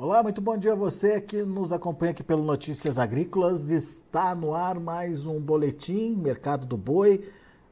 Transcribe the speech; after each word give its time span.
Olá, 0.00 0.22
muito 0.22 0.40
bom 0.40 0.56
dia 0.56 0.74
a 0.74 0.76
você 0.76 1.20
que 1.20 1.42
nos 1.42 1.72
acompanha 1.72 2.12
aqui 2.12 2.22
pelo 2.22 2.44
Notícias 2.44 3.00
Agrícolas. 3.00 3.70
Está 3.70 4.32
no 4.32 4.54
ar 4.54 4.78
mais 4.78 5.26
um 5.26 5.40
boletim 5.40 6.14
Mercado 6.14 6.68
do 6.68 6.76
Boi, 6.76 7.28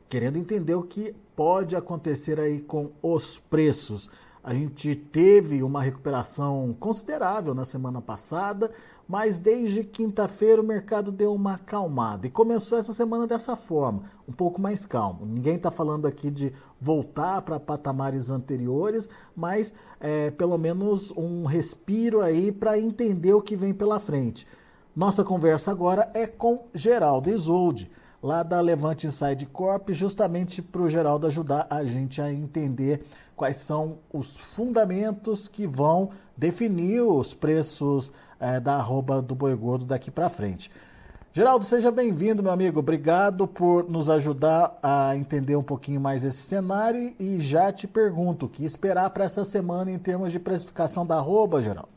querendo 0.08 0.36
entender 0.36 0.74
o 0.74 0.82
que 0.82 1.14
pode 1.36 1.76
acontecer 1.76 2.40
aí 2.40 2.60
com 2.60 2.90
os 3.00 3.38
preços. 3.38 4.10
A 4.42 4.52
gente 4.52 4.96
teve 4.96 5.62
uma 5.62 5.80
recuperação 5.80 6.74
considerável 6.80 7.54
na 7.54 7.64
semana 7.64 8.02
passada, 8.02 8.72
mas 9.08 9.38
desde 9.38 9.84
quinta-feira 9.84 10.60
o 10.60 10.64
mercado 10.64 11.12
deu 11.12 11.32
uma 11.32 11.54
acalmada 11.54 12.26
e 12.26 12.30
começou 12.30 12.76
essa 12.78 12.92
semana 12.92 13.26
dessa 13.26 13.54
forma, 13.54 14.02
um 14.28 14.32
pouco 14.32 14.60
mais 14.60 14.84
calmo. 14.84 15.24
Ninguém 15.24 15.56
está 15.56 15.70
falando 15.70 16.06
aqui 16.06 16.30
de 16.30 16.52
voltar 16.80 17.42
para 17.42 17.60
patamares 17.60 18.30
anteriores, 18.30 19.08
mas 19.34 19.72
é, 20.00 20.30
pelo 20.32 20.58
menos 20.58 21.12
um 21.16 21.44
respiro 21.44 22.20
aí 22.20 22.50
para 22.50 22.78
entender 22.78 23.32
o 23.32 23.42
que 23.42 23.56
vem 23.56 23.72
pela 23.72 24.00
frente. 24.00 24.46
Nossa 24.94 25.22
conversa 25.22 25.70
agora 25.70 26.10
é 26.14 26.26
com 26.26 26.66
Geraldo 26.74 27.30
Isolde, 27.30 27.90
lá 28.22 28.42
da 28.42 28.60
Levante 28.60 29.06
Inside 29.06 29.46
Corp, 29.46 29.90
justamente 29.90 30.60
para 30.60 30.82
o 30.82 30.88
Geraldo 30.88 31.26
ajudar 31.26 31.66
a 31.70 31.84
gente 31.84 32.20
a 32.20 32.32
entender 32.32 33.04
quais 33.36 33.58
são 33.58 33.98
os 34.12 34.40
fundamentos 34.40 35.46
que 35.46 35.66
vão 35.66 36.10
definir 36.36 37.02
os 37.02 37.34
preços 37.34 38.10
é, 38.40 38.60
da 38.60 38.76
arroba 38.76 39.20
do 39.20 39.34
boi 39.34 39.54
gordo 39.54 39.84
daqui 39.84 40.10
para 40.10 40.28
frente. 40.28 40.70
Geraldo, 41.32 41.66
seja 41.66 41.90
bem-vindo, 41.90 42.42
meu 42.42 42.50
amigo. 42.50 42.78
Obrigado 42.78 43.46
por 43.46 43.86
nos 43.90 44.08
ajudar 44.08 44.74
a 44.82 45.14
entender 45.14 45.54
um 45.54 45.62
pouquinho 45.62 46.00
mais 46.00 46.24
esse 46.24 46.38
cenário 46.38 47.10
e 47.20 47.38
já 47.40 47.70
te 47.70 47.86
pergunto, 47.86 48.46
o 48.46 48.48
que 48.48 48.64
esperar 48.64 49.10
para 49.10 49.24
essa 49.24 49.44
semana 49.44 49.90
em 49.90 49.98
termos 49.98 50.32
de 50.32 50.40
precificação 50.40 51.06
da 51.06 51.16
arroba, 51.16 51.60
Geraldo? 51.60 51.90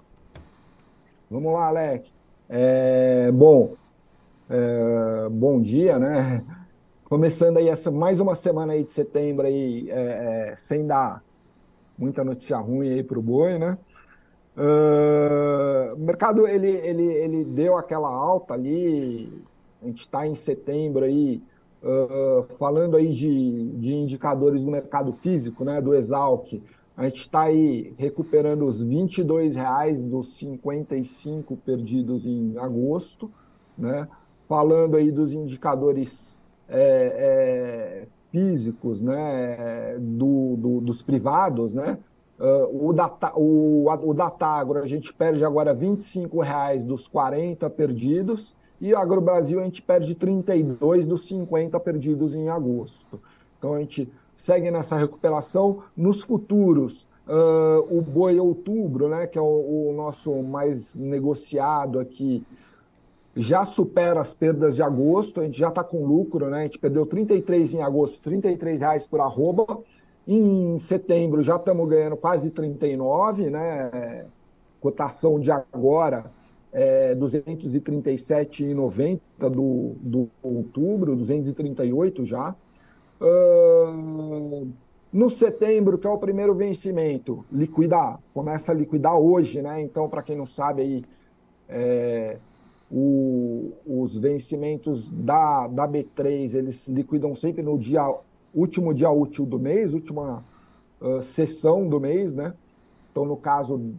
Vamos 1.31 1.53
lá, 1.53 1.67
Alec. 1.67 2.11
É, 2.49 3.31
bom, 3.31 3.75
é, 4.49 5.29
bom 5.31 5.61
dia, 5.61 5.97
né? 5.97 6.43
Começando 7.05 7.57
aí 7.57 7.69
essa, 7.69 7.89
mais 7.89 8.19
uma 8.19 8.35
semana 8.35 8.73
aí 8.73 8.83
de 8.83 8.91
setembro 8.91 9.47
aí, 9.47 9.89
é, 9.89 10.51
é 10.51 10.55
sem 10.57 10.85
dar 10.85 11.23
muita 11.97 12.23
notícia 12.23 12.57
ruim 12.57 12.89
aí 12.89 13.03
para 13.03 13.17
o 13.17 13.21
boi, 13.21 13.57
né? 13.57 13.77
Uh, 14.58 15.95
o 15.95 16.00
mercado 16.00 16.47
ele, 16.47 16.67
ele, 16.67 17.05
ele 17.05 17.45
deu 17.45 17.78
aquela 17.78 18.09
alta 18.09 18.53
ali, 18.53 19.31
a 19.81 19.86
gente 19.86 20.02
está 20.02 20.28
em 20.28 20.36
setembro 20.36 21.05
aí, 21.05 21.42
uh, 21.81 22.44
falando 22.58 22.97
aí 22.97 23.09
de, 23.09 23.70
de 23.77 23.94
indicadores 23.94 24.64
do 24.64 24.72
mercado 24.72 25.14
físico, 25.14 25.64
né, 25.64 25.81
do 25.81 25.95
Exalc, 25.95 26.61
a 26.97 27.05
gente 27.05 27.22
está 27.22 27.44
aí 27.44 27.94
recuperando 27.97 28.66
os 28.66 28.83
22 28.83 29.55
reais 29.55 30.03
dos 30.03 30.36
55 30.38 31.55
perdidos 31.55 32.25
em 32.25 32.58
agosto, 32.58 33.31
né, 33.77 34.05
falando 34.50 34.97
aí 34.97 35.09
dos 35.09 35.31
indicadores 35.31 36.42
é, 36.67 38.03
é, 38.03 38.08
físicos, 38.30 39.02
né, 39.02 39.97
do, 39.97 40.58
do, 40.58 40.81
dos 40.81 41.02
privados, 41.02 41.73
né, 41.73 41.97
Uh, 42.39 42.87
o, 42.89 42.93
data, 42.93 43.33
o, 43.35 43.85
o 43.89 44.13
Datagro 44.13 44.79
a 44.79 44.87
gente 44.87 45.13
perde 45.13 45.43
agora 45.43 45.73
R$ 45.73 45.87
25,00 45.87 46.85
dos 46.85 47.05
40 47.05 47.69
perdidos 47.69 48.55
e 48.79 48.95
AgroBrasil 48.95 49.59
a 49.59 49.63
gente 49.63 49.81
perde 49.81 50.15
32 50.15 51.05
dos 51.05 51.27
50 51.27 51.77
perdidos 51.81 52.35
em 52.35 52.47
agosto. 52.47 53.19
Então 53.57 53.73
a 53.73 53.79
gente 53.79 54.09
segue 54.35 54.71
nessa 54.71 54.95
recuperação. 54.95 55.83
Nos 55.97 56.21
futuros, 56.21 57.05
uh, 57.27 57.85
o 57.89 58.01
boi 58.01 58.39
outubro, 58.39 59.09
né, 59.09 59.27
que 59.27 59.37
é 59.37 59.41
o, 59.41 59.89
o, 59.89 59.93
nosso 59.93 60.33
mais 60.41 60.95
negociado 60.95 61.99
aqui, 61.99 62.41
já 63.35 63.65
supera 63.65 64.21
as 64.21 64.33
perdas 64.33 64.75
de 64.75 64.81
agosto, 64.83 65.41
a 65.41 65.43
gente 65.43 65.59
já 65.59 65.69
está 65.69 65.83
com 65.83 66.05
lucro, 66.05 66.49
né? 66.49 66.59
A 66.59 66.64
gente 66.64 66.80
perdeu 66.80 67.05
33 67.05 67.73
em 67.73 67.81
agosto, 67.81 68.19
33 68.21 68.80
reais 68.80 69.05
por 69.05 69.19
arroba. 69.19 69.80
Em 70.31 70.77
setembro 70.77 71.41
já 71.41 71.55
estamos 71.55 71.89
ganhando 71.89 72.15
quase 72.15 72.51
39, 72.51 73.49
né? 73.49 74.27
Cotação 74.79 75.39
de 75.39 75.51
agora 75.51 76.31
é 76.71 77.15
237,90 77.15 79.19
do, 79.49 79.95
do 79.99 80.29
outubro, 80.43 81.15
238 81.15 82.27
já. 82.27 82.55
Uh, 83.19 84.67
no 85.11 85.31
setembro, 85.31 85.97
que 85.97 86.05
é 86.05 86.09
o 86.11 86.19
primeiro 86.19 86.53
vencimento, 86.53 87.43
liquidar, 87.51 88.19
começa 88.31 88.71
a 88.71 88.75
liquidar 88.75 89.17
hoje, 89.17 89.63
né? 89.63 89.81
Então, 89.81 90.07
para 90.07 90.21
quem 90.21 90.35
não 90.35 90.45
sabe 90.45 90.83
aí, 90.83 91.03
é, 91.67 92.37
o, 92.91 93.71
os 93.83 94.15
vencimentos 94.15 95.11
da, 95.11 95.65
da 95.65 95.87
B3, 95.87 96.53
eles 96.53 96.87
liquidam 96.87 97.35
sempre 97.35 97.63
no 97.63 97.79
dia 97.79 98.07
último 98.54 98.93
dia 98.93 99.10
útil 99.10 99.45
do 99.45 99.60
mês, 99.60 99.93
última 99.93 100.43
uh, 101.02 101.21
sessão 101.21 101.87
do 101.87 101.99
mês, 101.99 102.36
né? 102.36 102.54
Então, 103.11 103.26
no 103.26 103.37
caso 103.37 103.93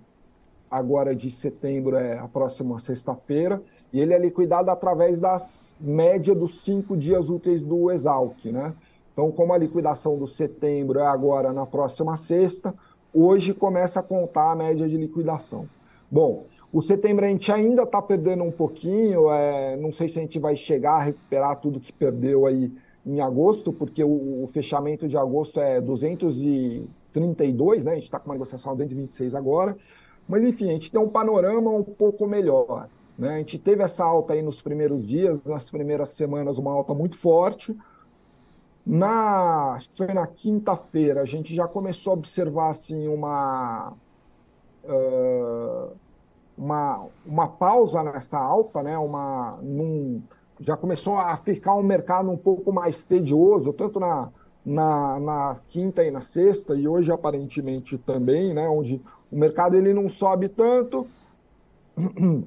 agora 0.70 1.16
de 1.16 1.30
setembro 1.30 1.96
é 1.96 2.18
a 2.18 2.28
próxima 2.28 2.78
sexta-feira, 2.78 3.60
e 3.92 4.00
ele 4.00 4.14
é 4.14 4.18
liquidado 4.18 4.70
através 4.70 5.18
das 5.18 5.76
média 5.80 6.34
dos 6.34 6.62
cinco 6.62 6.96
dias 6.96 7.28
úteis 7.28 7.64
do 7.64 7.90
Exalc, 7.90 8.44
né? 8.46 8.72
Então, 9.12 9.32
como 9.32 9.52
a 9.52 9.58
liquidação 9.58 10.16
do 10.16 10.28
setembro 10.28 11.00
é 11.00 11.06
agora 11.06 11.52
na 11.52 11.66
próxima 11.66 12.16
sexta, 12.16 12.72
hoje 13.12 13.52
começa 13.52 13.98
a 13.98 14.02
contar 14.02 14.52
a 14.52 14.56
média 14.56 14.88
de 14.88 14.96
liquidação. 14.96 15.68
Bom, 16.08 16.44
o 16.72 16.80
setembro 16.80 17.24
a 17.24 17.28
gente 17.28 17.50
ainda 17.50 17.82
está 17.82 18.00
perdendo 18.00 18.44
um 18.44 18.52
pouquinho, 18.52 19.28
é, 19.30 19.76
não 19.76 19.90
sei 19.90 20.08
se 20.08 20.18
a 20.20 20.22
gente 20.22 20.38
vai 20.38 20.54
chegar 20.54 20.92
a 20.92 21.02
recuperar 21.02 21.56
tudo 21.56 21.80
que 21.80 21.92
perdeu 21.92 22.46
aí 22.46 22.72
em 23.04 23.20
agosto, 23.20 23.72
porque 23.72 24.04
o, 24.04 24.44
o 24.44 24.48
fechamento 24.52 25.08
de 25.08 25.16
agosto 25.16 25.60
é 25.60 25.80
232, 25.80 27.84
né? 27.84 27.92
A 27.92 27.94
gente 27.94 28.04
está 28.04 28.18
com 28.18 28.26
uma 28.26 28.34
negociação 28.34 28.72
a 28.72 28.74
226 28.74 29.34
agora. 29.34 29.76
Mas, 30.28 30.44
enfim, 30.44 30.68
a 30.68 30.72
gente 30.72 30.92
tem 30.92 31.00
um 31.00 31.08
panorama 31.08 31.70
um 31.70 31.82
pouco 31.82 32.26
melhor. 32.26 32.88
Né? 33.18 33.34
A 33.34 33.38
gente 33.38 33.58
teve 33.58 33.82
essa 33.82 34.04
alta 34.04 34.32
aí 34.32 34.42
nos 34.42 34.62
primeiros 34.62 35.06
dias, 35.06 35.42
nas 35.44 35.70
primeiras 35.70 36.10
semanas, 36.10 36.56
uma 36.56 36.72
alta 36.72 36.94
muito 36.94 37.18
forte. 37.18 37.76
Na, 38.86 39.78
foi 39.94 40.14
na 40.14 40.26
quinta-feira, 40.26 41.20
a 41.20 41.24
gente 41.24 41.54
já 41.54 41.68
começou 41.68 42.12
a 42.12 42.14
observar 42.14 42.70
assim, 42.70 43.08
uma, 43.08 43.92
uh, 44.84 45.90
uma, 46.56 47.06
uma 47.26 47.46
pausa 47.46 48.02
nessa 48.02 48.38
alta, 48.38 48.82
né? 48.82 48.96
uma, 48.96 49.58
num, 49.62 50.22
já 50.60 50.76
começou 50.76 51.16
a 51.16 51.36
ficar 51.36 51.74
um 51.74 51.82
mercado 51.82 52.30
um 52.30 52.36
pouco 52.36 52.72
mais 52.72 53.04
tedioso, 53.04 53.72
tanto 53.72 53.98
na, 53.98 54.28
na, 54.64 55.18
na, 55.18 55.56
quinta 55.68 56.04
e 56.04 56.10
na 56.10 56.20
sexta, 56.20 56.74
e 56.74 56.86
hoje 56.86 57.10
aparentemente 57.10 57.96
também, 57.96 58.52
né, 58.52 58.68
onde 58.68 59.00
o 59.32 59.36
mercado 59.38 59.76
ele 59.76 59.94
não 59.94 60.08
sobe 60.08 60.48
tanto, 60.48 61.06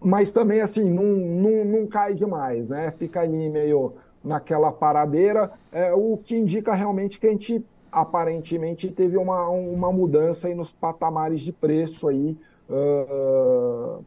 mas 0.00 0.30
também 0.30 0.60
assim, 0.60 0.84
não, 0.88 1.04
não, 1.04 1.64
não 1.64 1.86
cai 1.86 2.14
demais, 2.14 2.68
né? 2.68 2.92
Fica 2.92 3.20
ali 3.20 3.48
meio 3.48 3.94
naquela 4.22 4.70
paradeira, 4.70 5.50
é, 5.72 5.92
o 5.92 6.16
que 6.16 6.36
indica 6.36 6.74
realmente 6.74 7.18
que 7.18 7.26
a 7.26 7.30
gente 7.30 7.64
aparentemente 7.90 8.90
teve 8.90 9.16
uma, 9.16 9.48
uma 9.48 9.90
mudança 9.90 10.46
aí 10.46 10.54
nos 10.54 10.70
patamares 10.70 11.40
de 11.40 11.52
preço 11.52 12.08
aí, 12.08 12.36
uh, 12.68 14.04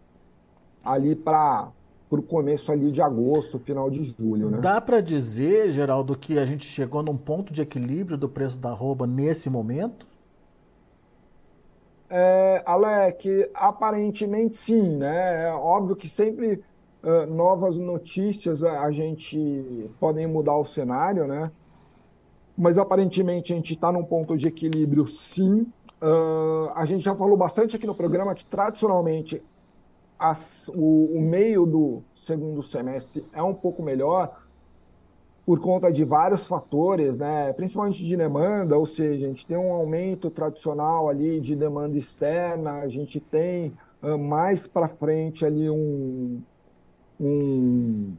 ali 0.83 1.15
para 1.15 1.69
para 2.11 2.19
o 2.19 2.23
começo 2.23 2.73
ali 2.73 2.91
de 2.91 3.01
agosto, 3.01 3.57
final 3.57 3.89
de 3.89 4.03
julho. 4.03 4.49
Né? 4.49 4.57
Dá 4.57 4.81
para 4.81 4.99
dizer, 4.99 5.71
Geraldo, 5.71 6.17
que 6.17 6.37
a 6.37 6.45
gente 6.45 6.65
chegou 6.65 7.01
num 7.01 7.15
ponto 7.15 7.53
de 7.53 7.61
equilíbrio 7.61 8.17
do 8.17 8.27
preço 8.27 8.59
da 8.59 8.69
arroba 8.69 9.07
nesse 9.07 9.49
momento? 9.49 10.05
É, 12.09 12.61
Alec, 12.65 13.49
aparentemente 13.53 14.57
sim, 14.57 14.97
né? 14.97 15.45
É 15.45 15.53
óbvio 15.53 15.95
que 15.95 16.09
sempre 16.09 16.61
uh, 17.01 17.25
novas 17.33 17.77
notícias 17.77 18.61
a, 18.61 18.81
a, 18.81 18.91
gente 18.91 19.89
podem 19.97 20.27
mudar 20.27 20.57
o 20.57 20.65
cenário, 20.65 21.25
né? 21.25 21.49
Mas 22.57 22.77
aparentemente 22.77 23.53
a 23.53 23.55
gente 23.55 23.73
está 23.73 23.89
num 23.89 24.03
ponto 24.03 24.35
de 24.35 24.49
equilíbrio 24.49 25.07
sim. 25.07 25.65
Uh, 26.01 26.71
a 26.75 26.83
gente 26.83 27.05
já 27.05 27.15
falou 27.15 27.37
bastante 27.37 27.77
aqui 27.77 27.87
no 27.87 27.95
programa 27.95 28.35
que 28.35 28.45
tradicionalmente 28.45 29.41
as, 30.21 30.67
o, 30.67 31.17
o 31.17 31.19
meio 31.19 31.65
do 31.65 32.03
segundo 32.15 32.61
semestre 32.61 33.25
é 33.33 33.41
um 33.41 33.55
pouco 33.55 33.81
melhor 33.81 34.39
por 35.43 35.59
conta 35.59 35.91
de 35.91 36.05
vários 36.05 36.45
fatores, 36.45 37.17
né? 37.17 37.51
principalmente 37.53 38.05
de 38.05 38.15
demanda, 38.15 38.77
ou 38.77 38.85
seja, 38.85 39.25
a 39.25 39.29
gente 39.29 39.47
tem 39.47 39.57
um 39.57 39.73
aumento 39.73 40.29
tradicional 40.29 41.09
ali 41.09 41.41
de 41.41 41.55
demanda 41.55 41.97
externa, 41.97 42.73
a 42.81 42.87
gente 42.87 43.19
tem 43.19 43.73
uh, 44.03 44.15
mais 44.15 44.67
para 44.67 44.87
frente 44.87 45.43
ali 45.43 45.67
um, 45.67 46.39
um 47.19 48.13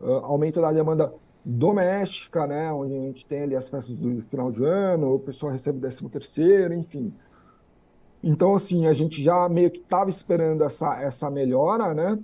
uh, 0.00 0.14
aumento 0.24 0.60
da 0.60 0.72
demanda 0.72 1.14
doméstica, 1.44 2.48
né? 2.48 2.72
onde 2.72 2.94
a 2.94 3.00
gente 3.00 3.24
tem 3.24 3.42
ali 3.42 3.54
as 3.54 3.68
festas 3.68 3.96
do 3.96 4.20
final 4.22 4.50
de 4.50 4.64
ano, 4.64 5.14
o 5.14 5.20
pessoal 5.20 5.52
recebe 5.52 5.78
o 5.78 5.80
13 5.80 6.08
terceiro, 6.08 6.74
enfim. 6.74 7.14
Então, 8.22 8.54
assim, 8.54 8.86
a 8.86 8.92
gente 8.92 9.22
já 9.22 9.48
meio 9.48 9.70
que 9.70 9.78
estava 9.78 10.10
esperando 10.10 10.64
essa, 10.64 11.00
essa 11.00 11.30
melhora, 11.30 11.94
né? 11.94 12.18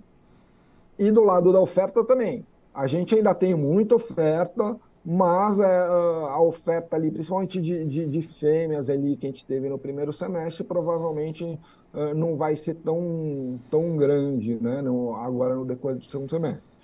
E 0.99 1.11
do 1.11 1.23
lado 1.23 1.52
da 1.52 1.61
oferta 1.61 2.05
também. 2.05 2.44
A 2.73 2.87
gente 2.87 3.14
ainda 3.14 3.35
tem 3.35 3.55
muita 3.55 3.94
oferta, 3.94 4.76
mas 5.05 5.61
é, 5.61 5.79
a 5.79 6.41
oferta 6.41 6.96
ali, 6.96 7.11
principalmente 7.11 7.61
de, 7.61 7.85
de, 7.85 8.06
de, 8.06 8.23
fêmeas 8.23 8.91
ali 8.91 9.17
que 9.17 9.26
a 9.26 9.31
gente 9.31 9.44
teve 9.44 9.69
no 9.69 9.79
primeiro 9.79 10.12
semestre, 10.12 10.64
provavelmente 10.64 11.44
uh, 11.44 12.14
não 12.14 12.37
vai 12.37 12.56
ser 12.56 12.75
tão, 12.76 13.61
tão 13.70 13.96
grande, 13.96 14.58
né? 14.61 14.82
No, 14.82 15.14
agora 15.14 15.55
no 15.55 15.64
decorrer 15.64 15.99
do 15.99 16.05
segundo 16.05 16.31
semestre. 16.31 16.76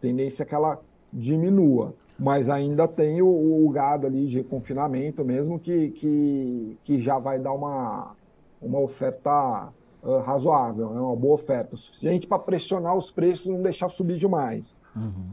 Tendência 0.00 0.42
é 0.42 0.46
que 0.46 0.54
ela 0.54 0.80
diminua, 1.10 1.94
mas 2.18 2.50
ainda 2.50 2.86
tem 2.86 3.22
o, 3.22 3.66
o 3.66 3.70
gado 3.70 4.06
ali 4.06 4.26
de 4.26 4.42
confinamento 4.42 5.24
mesmo 5.24 5.58
que, 5.58 5.90
que, 5.90 6.78
que 6.84 7.00
já 7.00 7.18
vai 7.18 7.38
dar 7.38 7.52
uma, 7.52 8.14
uma 8.60 8.80
oferta 8.80 9.68
uh, 10.02 10.18
razoável, 10.20 10.96
é 10.96 11.00
uma 11.00 11.16
boa 11.16 11.34
oferta, 11.34 11.76
suficiente 11.76 12.26
para 12.26 12.38
pressionar 12.38 12.96
os 12.96 13.10
preços 13.10 13.46
e 13.46 13.50
não 13.50 13.62
deixar 13.62 13.88
subir 13.88 14.18
demais. 14.18 14.76
Uhum. 14.96 15.30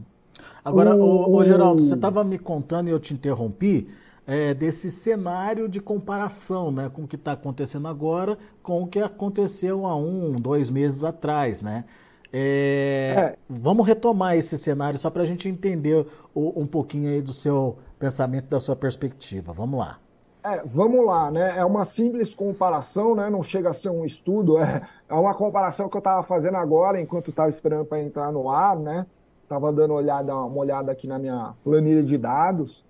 Agora, 0.64 0.94
o, 0.96 1.44
Geraldo, 1.44 1.82
você 1.82 1.94
estava 1.94 2.22
me 2.24 2.38
contando 2.38 2.88
e 2.88 2.90
eu 2.90 3.00
te 3.00 3.14
interrompi 3.14 3.88
é, 4.26 4.52
desse 4.52 4.90
cenário 4.90 5.68
de 5.68 5.80
comparação 5.80 6.70
né, 6.70 6.90
com 6.92 7.04
o 7.04 7.08
que 7.08 7.16
está 7.16 7.32
acontecendo 7.32 7.86
agora 7.86 8.36
com 8.62 8.82
o 8.82 8.86
que 8.86 8.98
aconteceu 8.98 9.86
há 9.86 9.96
um, 9.96 10.32
dois 10.32 10.68
meses 10.68 11.04
atrás, 11.04 11.62
né? 11.62 11.84
É, 12.32 13.14
é. 13.16 13.36
Vamos 13.48 13.86
retomar 13.86 14.36
esse 14.36 14.58
cenário 14.58 14.98
só 14.98 15.08
para 15.08 15.22
a 15.22 15.24
gente 15.24 15.48
entender 15.48 16.04
o, 16.34 16.60
um 16.60 16.66
pouquinho 16.66 17.08
aí 17.08 17.22
do 17.22 17.32
seu 17.32 17.78
pensamento, 17.98 18.48
da 18.48 18.58
sua 18.58 18.74
perspectiva. 18.74 19.52
Vamos 19.52 19.78
lá. 19.78 20.00
É, 20.46 20.62
vamos 20.64 21.04
lá, 21.04 21.28
né? 21.28 21.58
É 21.58 21.64
uma 21.64 21.84
simples 21.84 22.32
comparação, 22.32 23.16
né? 23.16 23.28
Não 23.28 23.42
chega 23.42 23.70
a 23.70 23.74
ser 23.74 23.90
um 23.90 24.04
estudo, 24.04 24.58
é, 24.58 24.80
é 25.08 25.14
uma 25.14 25.34
comparação 25.34 25.88
que 25.88 25.96
eu 25.96 25.98
estava 25.98 26.22
fazendo 26.22 26.56
agora, 26.56 27.00
enquanto 27.00 27.30
estava 27.30 27.48
esperando 27.48 27.84
para 27.84 28.00
entrar 28.00 28.30
no 28.30 28.48
ar, 28.48 28.78
né? 28.78 29.06
Estava 29.42 29.72
dando 29.72 29.90
uma 29.90 29.98
olhada, 29.98 30.36
uma 30.36 30.58
olhada 30.58 30.92
aqui 30.92 31.08
na 31.08 31.18
minha 31.18 31.52
planilha 31.64 32.00
de 32.00 32.16
dados. 32.16 32.84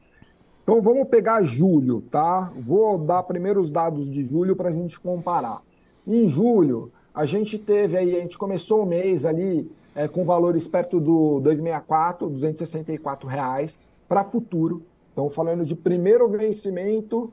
Então 0.62 0.82
vamos 0.82 1.08
pegar 1.08 1.44
julho, 1.44 2.02
tá? 2.10 2.52
Vou 2.58 2.98
dar 2.98 3.22
primeiro 3.22 3.58
os 3.58 3.70
dados 3.70 4.10
de 4.10 4.22
julho 4.26 4.54
para 4.54 4.68
a 4.68 4.72
gente 4.72 5.00
comparar. 5.00 5.62
Em 6.06 6.28
julho, 6.28 6.92
a 7.14 7.24
gente 7.24 7.58
teve 7.58 7.96
aí, 7.96 8.16
a 8.16 8.20
gente 8.20 8.36
começou 8.36 8.82
o 8.82 8.86
mês 8.86 9.24
ali 9.24 9.70
é, 9.94 10.06
com 10.06 10.26
valores 10.26 10.68
perto 10.68 11.00
do 11.00 11.40
264, 11.40 12.28
264 12.28 13.26
reais 13.26 13.88
para 14.06 14.24
futuro. 14.24 14.82
Então, 15.10 15.30
falando 15.30 15.64
de 15.64 15.74
primeiro 15.74 16.28
vencimento 16.28 17.32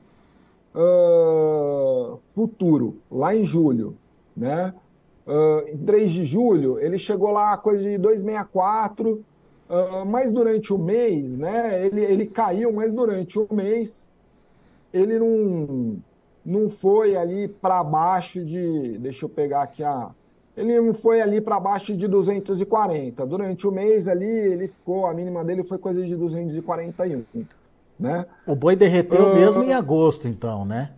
uh, 0.75 2.20
futuro, 2.34 2.98
lá 3.12 3.36
em 3.36 3.44
julho, 3.46 3.96
né? 4.36 4.74
Uh, 5.25 5.70
em 5.70 5.78
3 5.78 6.12
de 6.12 6.25
julho, 6.25 6.80
ele 6.80 6.98
chegou 6.98 7.31
lá 7.31 7.56
coisa 7.58 7.81
de 7.81 7.98
264, 7.98 9.14
uh, 9.14 10.06
mas 10.06 10.31
durante 10.31 10.74
o 10.74 10.78
mês, 10.78 11.38
né? 11.38 11.86
Ele, 11.86 12.02
ele 12.02 12.25
caiu, 12.25 12.74
mas 12.74 12.92
durante 12.92 13.40
o 13.40 13.48
mês 13.52 14.08
ele 14.94 15.18
não, 15.18 15.98
não 16.46 16.70
foi 16.70 17.16
ali 17.16 17.48
para 17.48 17.84
baixo 17.84 18.44
de. 18.44 18.98
Deixa 19.00 19.25
eu 19.25 19.30
pegar 19.30 19.64
aqui 19.64 19.84
a. 19.84 20.12
Ele 20.56 20.80
não 20.80 20.94
foi 20.94 21.20
ali 21.20 21.42
para 21.42 21.60
baixo 21.60 21.98
de 21.98 22.08
240. 22.08 23.25
Durante 23.25 23.68
o 23.68 23.72
mês 23.72 24.08
ali, 24.08 24.25
ele 24.25 24.68
ficou, 24.68 25.08
a 25.08 25.14
mínima 25.14 25.44
dele 25.44 25.64
foi 25.64 25.80
coisa 25.80 26.06
de 26.06 26.16
241 26.16 27.24
né? 28.00 28.25
O 28.45 28.56
boi 28.56 28.75
derreteu 28.75 29.31
uh... 29.31 29.36
mesmo 29.36 29.63
em 29.63 29.74
agosto, 29.74 30.28
então, 30.28 30.66
né? 30.66 30.92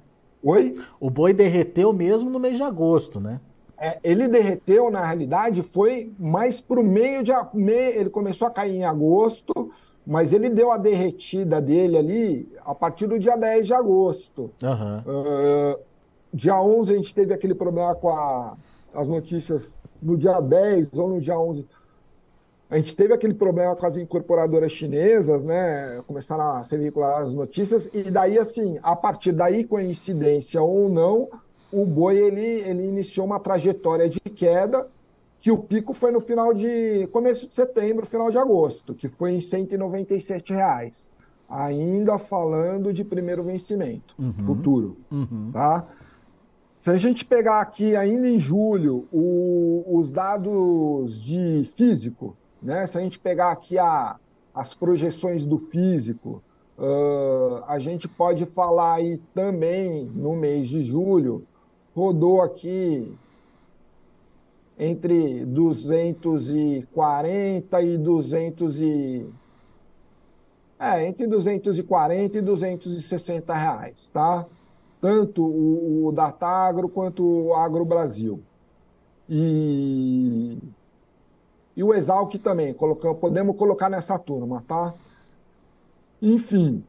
Oi? 0.44 0.80
O 1.00 1.10
boi 1.10 1.34
derreteu 1.34 1.92
mesmo 1.92 2.30
no 2.30 2.40
mês 2.40 2.58
de 2.58 2.64
agosto, 2.64 3.20
né? 3.20 3.40
É, 3.78 4.00
ele 4.04 4.28
derreteu, 4.28 4.90
na 4.90 5.04
realidade, 5.04 5.62
foi 5.62 6.12
mais 6.18 6.62
para 6.62 6.80
o 6.80 6.84
meio 6.84 7.24
de. 7.24 7.32
Ele 7.68 8.10
começou 8.10 8.48
a 8.48 8.52
cair 8.52 8.76
em 8.76 8.86
agosto, 8.86 9.72
mas 10.06 10.32
ele 10.32 10.50
deu 10.50 10.72
a 10.72 10.78
derretida 10.78 11.62
dele 11.62 11.98
ali 11.98 12.50
a 12.66 12.74
partir 12.74 13.08
do 13.08 13.20
dia 13.20 13.36
10 13.36 13.68
de 13.68 13.74
agosto. 13.74 14.52
Uhum. 14.62 15.74
Uh, 15.74 15.80
dia 16.34 16.62
11 16.62 16.94
a 16.94 16.96
gente 16.98 17.14
teve 17.14 17.34
aquele 17.34 17.56
problema 17.56 17.96
com 17.96 18.10
a, 18.10 18.56
as 18.94 19.08
notícias 19.08 19.78
no 20.02 20.16
dia 20.16 20.40
10 20.40 20.94
ou 20.94 21.10
no 21.10 21.22
dia 21.22 21.38
11 21.38 21.66
a 22.70 22.78
gente 22.78 22.96
teve 22.96 23.14
aquele 23.14 23.34
problema 23.34 23.76
com 23.76 23.86
as 23.86 23.96
incorporadoras 23.96 24.72
chinesas, 24.72 25.44
né? 25.44 26.02
Começaram 26.08 26.58
a 26.58 26.64
ser 26.64 26.80
vinculadas 26.80 27.28
as 27.28 27.34
notícias, 27.34 27.90
e 27.94 28.10
daí, 28.10 28.40
assim, 28.40 28.80
a 28.82 28.96
partir 28.96 29.32
daí, 29.32 29.64
coincidência 29.64 30.62
ou 30.62 30.90
não, 30.90 31.30
o 31.72 31.86
boi 31.86 32.18
ele, 32.18 32.42
ele 32.42 32.88
iniciou 32.88 33.26
uma 33.26 33.40
trajetória 33.40 34.10
de 34.10 34.20
queda, 34.20 34.88
que 35.40 35.52
o 35.52 35.58
pico 35.60 35.94
foi 35.94 36.12
no 36.12 36.20
final 36.20 36.54
de. 36.54 37.08
começo 37.12 37.48
de 37.48 37.54
setembro, 37.54 38.06
final 38.08 38.32
de 38.32 38.38
agosto, 38.38 38.96
que 38.96 39.08
foi 39.08 39.34
em 39.34 39.42
197 39.42 40.54
reais. 40.54 41.08
Ainda 41.48 42.18
falando 42.18 42.92
de 42.92 43.04
primeiro 43.04 43.44
vencimento, 43.44 44.16
uhum. 44.18 44.34
futuro. 44.44 44.98
Uhum. 45.12 45.52
Tá? 45.54 45.86
Se 46.80 46.90
a 46.90 46.96
gente 46.96 47.24
pegar 47.24 47.62
aqui 47.62 47.96
ainda 47.96 48.28
em 48.28 48.40
julho 48.40 49.08
o, 49.12 49.84
os 49.88 50.12
dados 50.12 51.22
de 51.22 51.70
físico, 51.76 52.36
né? 52.66 52.86
Se 52.88 52.98
a 52.98 53.02
gente 53.02 53.20
pegar 53.20 53.52
aqui 53.52 53.78
a, 53.78 54.16
as 54.54 54.74
projeções 54.74 55.46
do 55.46 55.60
físico, 55.60 56.42
uh, 56.78 57.64
a 57.68 57.78
gente 57.78 58.08
pode 58.08 58.48
falar 58.48 58.96
aí 58.96 59.22
também 59.36 60.06
no 60.06 60.36
mês 60.36 60.68
de 60.68 60.82
julho, 60.82 61.46
rodou 61.96 62.42
aqui 62.42 63.16
entre 64.78 65.46
240 65.46 67.82
e 67.82 67.98
200 67.98 68.82
e 68.82 69.26
é, 70.78 71.08
entre 71.08 71.26
240 71.28 72.38
e 72.38 72.42
260 72.42 73.54
reais, 73.54 74.10
tá? 74.10 74.46
Tanto 75.00 75.42
o, 75.42 76.08
o 76.08 76.12
Datagro 76.12 76.90
quanto 76.90 77.24
o 77.24 77.54
Agro 77.54 77.86
Brasil. 77.86 78.42
E 79.30 80.58
e 81.76 81.84
o 81.84 81.94
Exalc 81.94 82.34
também, 82.40 82.74
colocamos, 82.74 83.20
podemos 83.20 83.58
colocar 83.58 83.90
nessa 83.90 84.18
turma, 84.18 84.64
tá? 84.68 84.94
Enfim, 86.22 86.84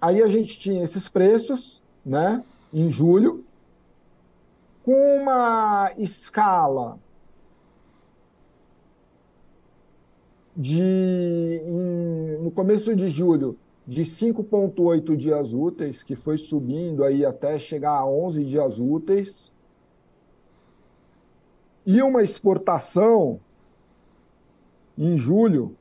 aí 0.00 0.22
a 0.22 0.28
gente 0.28 0.58
tinha 0.58 0.84
esses 0.84 1.08
preços, 1.08 1.82
né, 2.06 2.44
em 2.72 2.88
julho, 2.90 3.44
com 4.84 5.20
uma 5.20 5.92
escala 5.98 6.98
de, 10.56 10.80
em, 10.80 12.38
no 12.42 12.50
começo 12.50 12.94
de 12.94 13.10
julho, 13.10 13.58
de 13.86 14.02
5,8 14.02 15.16
dias 15.16 15.52
úteis, 15.52 16.02
que 16.02 16.14
foi 16.14 16.38
subindo 16.38 17.02
aí 17.02 17.24
até 17.24 17.58
chegar 17.58 17.92
a 17.92 18.06
11 18.06 18.44
dias 18.44 18.78
úteis, 18.78 19.52
e 21.84 22.02
uma 22.02 22.22
exportação 22.22 23.40
em 24.98 25.16
julho, 25.16 25.76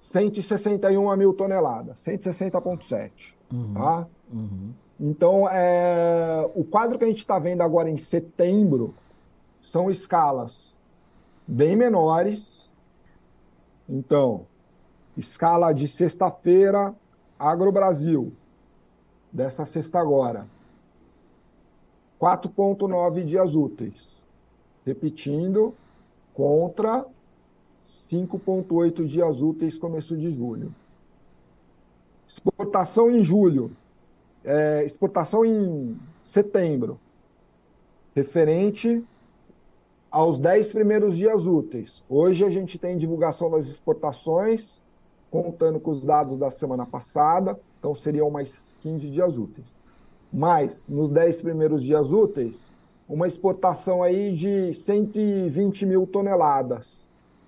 161 0.00 1.16
mil 1.16 1.32
toneladas, 1.34 2.00
160,7. 2.00 3.34
Uhum, 3.52 3.74
tá? 3.74 4.06
Uhum. 4.32 4.72
Então, 4.98 5.48
é, 5.48 6.50
o 6.54 6.64
quadro 6.64 6.98
que 6.98 7.04
a 7.04 7.08
gente 7.08 7.18
está 7.18 7.38
vendo 7.38 7.62
agora 7.62 7.88
em 7.88 7.96
setembro 7.96 8.94
são 9.60 9.90
escalas 9.90 10.76
bem 11.46 11.76
menores. 11.76 12.70
Então, 13.88 14.46
escala 15.16 15.72
de 15.72 15.86
sexta-feira, 15.86 16.94
Agro 17.38 17.70
Brasil, 17.70 18.32
dessa 19.32 19.64
sexta 19.64 19.98
agora, 19.98 20.46
4,9 22.20 23.24
dias 23.24 23.54
úteis. 23.54 24.20
Repetindo, 24.84 25.74
contra 26.40 27.04
5,8 27.84 29.04
dias 29.04 29.42
úteis 29.42 29.78
começo 29.78 30.16
de 30.16 30.30
julho. 30.30 30.74
Exportação 32.26 33.10
em 33.10 33.22
julho, 33.22 33.72
é, 34.42 34.82
exportação 34.82 35.44
em 35.44 36.00
setembro, 36.22 36.98
referente 38.14 39.04
aos 40.10 40.38
10 40.38 40.72
primeiros 40.72 41.14
dias 41.14 41.44
úteis. 41.44 42.02
Hoje 42.08 42.42
a 42.42 42.48
gente 42.48 42.78
tem 42.78 42.96
divulgação 42.96 43.50
das 43.50 43.66
exportações, 43.66 44.80
contando 45.30 45.78
com 45.78 45.90
os 45.90 46.02
dados 46.02 46.38
da 46.38 46.50
semana 46.50 46.86
passada, 46.86 47.60
então 47.78 47.94
seriam 47.94 48.30
mais 48.30 48.74
15 48.80 49.10
dias 49.10 49.36
úteis. 49.36 49.66
Mas, 50.32 50.88
nos 50.88 51.10
10 51.10 51.42
primeiros 51.42 51.82
dias 51.82 52.10
úteis, 52.10 52.72
uma 53.10 53.26
exportação 53.26 54.04
aí 54.04 54.32
de 54.32 54.72
120 54.72 55.84
mil 55.84 56.06
toneladas, 56.06 57.04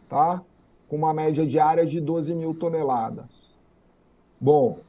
tá? 0.09 0.43
Com 0.89 0.97
uma 0.97 1.15
média 1.15 1.47
diária 1.47 1.87
de 1.87 2.01
12 2.01 2.35
mil 2.35 2.53
toneladas. 2.53 3.55
Bom, 4.41 4.81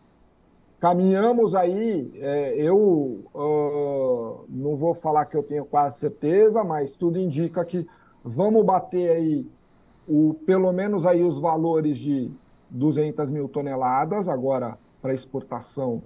caminhamos 0.79 1.53
aí, 1.53 2.11
é, 2.15 2.55
eu 2.55 2.75
uh, 3.35 4.45
não 4.49 4.75
vou 4.75 4.95
falar 4.95 5.25
que 5.27 5.37
eu 5.37 5.43
tenho 5.43 5.63
quase 5.63 5.99
certeza, 5.99 6.63
mas 6.63 6.97
tudo 6.97 7.19
indica 7.19 7.63
que 7.63 7.87
vamos 8.23 8.65
bater 8.65 9.11
aí 9.11 9.47
o, 10.07 10.33
pelo 10.43 10.73
menos 10.73 11.05
aí 11.05 11.21
os 11.21 11.37
valores 11.37 11.97
de 11.97 12.31
200 12.71 13.29
mil 13.29 13.47
toneladas 13.47 14.27
agora 14.27 14.75
para 15.03 15.13
exportação 15.13 16.01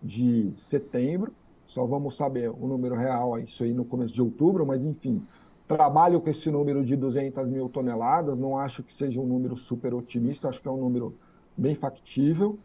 de 0.00 0.52
setembro. 0.56 1.32
Só 1.66 1.84
vamos 1.84 2.16
saber 2.16 2.50
o 2.50 2.66
número 2.66 2.94
real, 2.94 3.38
isso 3.38 3.64
aí 3.64 3.72
no 3.72 3.84
começo 3.84 4.14
de 4.14 4.22
outubro, 4.22 4.64
mas 4.64 4.84
enfim, 4.84 5.22
trabalho 5.66 6.20
com 6.20 6.30
esse 6.30 6.50
número 6.50 6.84
de 6.84 6.96
200 6.96 7.48
mil 7.48 7.68
toneladas. 7.68 8.38
Não 8.38 8.58
acho 8.58 8.82
que 8.82 8.92
seja 8.92 9.20
um 9.20 9.26
número 9.26 9.56
super 9.56 9.92
otimista, 9.94 10.48
acho 10.48 10.60
que 10.60 10.68
é 10.68 10.70
um 10.70 10.76
número 10.76 11.14
bem 11.56 11.74
factível. 11.74 12.58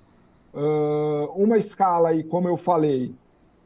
Uh, 0.53 1.31
uma 1.35 1.57
escala 1.57 2.09
aí, 2.09 2.23
como 2.23 2.47
eu 2.47 2.57
falei, 2.57 3.15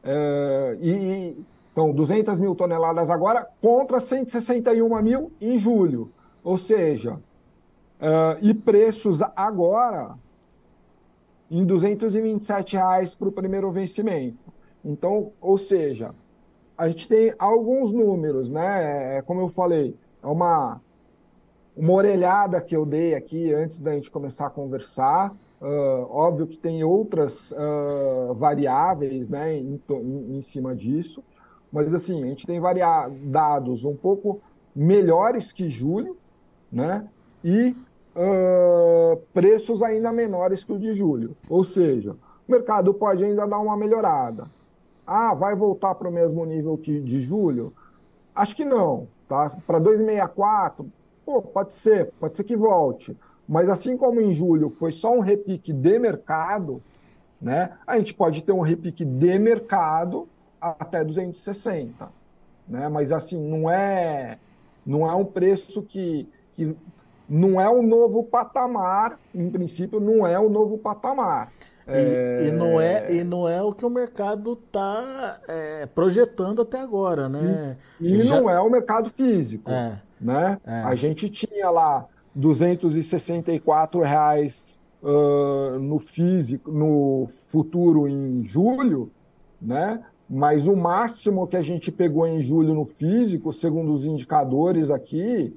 uh, 0.04 0.76
e, 0.80 1.36
então 1.72 1.92
200 1.92 2.40
mil 2.40 2.56
toneladas 2.56 3.10
agora 3.10 3.48
contra 3.62 4.00
161 4.00 5.02
mil 5.02 5.32
em 5.42 5.58
julho. 5.58 6.12
Ou 6.44 6.58
seja, 6.58 7.16
uh, 7.16 8.38
e 8.40 8.54
preços 8.54 9.22
agora 9.36 10.16
em 11.50 11.60
R$ 11.60 11.66
227 11.66 12.78
para 13.18 13.28
o 13.28 13.32
primeiro 13.32 13.72
vencimento. 13.72 14.55
Então, 14.86 15.32
ou 15.42 15.58
seja, 15.58 16.14
a 16.78 16.88
gente 16.88 17.08
tem 17.08 17.34
alguns 17.40 17.92
números, 17.92 18.52
né? 18.52 19.18
É, 19.18 19.22
como 19.24 19.42
eu 19.42 19.50
falei, 19.50 19.96
é 20.22 20.28
uma, 20.28 20.80
uma 21.76 21.94
orelhada 21.94 22.62
que 22.62 22.76
eu 22.76 22.86
dei 22.86 23.16
aqui 23.16 23.52
antes 23.52 23.82
da 23.82 23.94
gente 23.94 24.12
começar 24.12 24.46
a 24.46 24.52
conversar. 24.52 25.34
Uh, 25.60 26.06
óbvio 26.12 26.46
que 26.46 26.58
tem 26.58 26.84
outras 26.84 27.52
uh, 27.52 28.34
variáveis 28.36 29.28
né, 29.30 29.56
em, 29.56 29.82
em, 29.90 30.38
em, 30.38 30.42
cima 30.42 30.76
disso, 30.76 31.24
mas 31.72 31.94
assim, 31.94 32.24
a 32.24 32.28
gente 32.28 32.46
tem 32.46 32.62
dados 33.24 33.86
um 33.86 33.96
pouco 33.96 34.42
melhores 34.76 35.52
que 35.52 35.70
julho, 35.70 36.18
né? 36.72 37.08
E 37.44 37.76
uh, 38.16 39.18
preços 39.34 39.82
ainda 39.82 40.12
menores 40.12 40.64
que 40.64 40.74
o 40.74 40.78
de 40.78 40.94
julho. 40.94 41.36
Ou 41.50 41.64
seja, 41.64 42.16
o 42.48 42.52
mercado 42.52 42.94
pode 42.94 43.24
ainda 43.24 43.48
dar 43.48 43.60
uma 43.60 43.78
melhorada. 43.78 44.48
Ah, 45.06 45.34
vai 45.34 45.56
voltar 45.56 45.96
para 45.96 46.10
o 46.10 46.12
mesmo 46.12 46.46
nível 46.46 46.78
que 46.78 47.00
de 47.00 47.22
julho? 47.22 47.74
Acho 48.34 48.56
que 48.56 48.66
não. 48.66 49.08
Tá? 49.28 49.56
Para 49.66 49.80
264, 49.80 50.92
pô, 51.26 51.42
pode 51.42 51.74
ser, 51.74 52.12
pode 52.20 52.38
ser 52.38 52.44
que 52.44 52.56
volte. 52.56 53.18
Mas 53.48 53.70
assim 53.70 53.96
como 53.96 54.22
em 54.22 54.34
julho 54.34 54.70
foi 54.70 54.92
só 54.92 55.12
um 55.12 55.20
repique 55.20 55.72
de 55.72 56.00
mercado, 56.00 56.82
né? 57.40 57.78
A 57.86 57.98
gente 57.98 58.14
pode 58.14 58.42
ter 58.42 58.52
um 58.52 58.62
repique 58.62 59.06
de 59.06 59.38
mercado 59.38 60.28
até 60.60 61.04
260, 61.04 62.10
né? 62.68 62.90
Mas 62.90 63.12
assim, 63.12 63.40
não 63.40 63.70
é 63.70 64.40
não 64.86 65.10
é 65.10 65.16
um 65.16 65.26
preço 65.26 65.82
que, 65.82 66.28
que 66.54 66.76
não 67.28 67.60
é 67.60 67.70
um 67.70 67.82
novo 67.82 68.24
patamar, 68.24 69.20
em 69.34 69.50
princípio, 69.50 70.00
não 70.00 70.26
é 70.26 70.40
um 70.40 70.50
novo 70.50 70.78
patamar. 70.78 71.52
E, 71.88 71.92
é... 71.92 72.48
e, 72.48 72.52
não 72.52 72.82
é, 72.82 73.16
e 73.16 73.24
não 73.24 73.48
é 73.48 73.62
o 73.62 73.72
que 73.72 73.86
o 73.86 73.90
mercado 73.90 74.54
está 74.54 75.40
é, 75.48 75.86
projetando 75.86 76.62
até 76.62 76.80
agora, 76.80 77.30
né? 77.30 77.78
E, 78.00 78.16
e 78.16 78.22
já... 78.22 78.40
não 78.40 78.50
é 78.50 78.60
o 78.60 78.70
mercado 78.70 79.10
físico. 79.10 79.70
É. 79.70 80.02
Né? 80.20 80.58
É. 80.66 80.82
A 80.82 80.96
gente 80.96 81.30
tinha 81.30 81.70
lá 81.70 82.08
264 82.34 84.02
reais 84.02 84.80
uh, 85.04 85.80
no 85.80 86.00
físico, 86.00 86.72
no 86.72 87.28
futuro 87.48 88.08
em 88.08 88.44
julho, 88.46 89.12
né? 89.62 90.02
Mas 90.28 90.68
o 90.68 90.76
máximo 90.76 91.46
que 91.46 91.56
a 91.56 91.62
gente 91.62 91.92
pegou 91.92 92.26
em 92.26 92.42
julho 92.42 92.74
no 92.74 92.86
físico, 92.86 93.54
segundo 93.54 93.94
os 93.94 94.06
indicadores 94.06 94.90
aqui, 94.90 95.56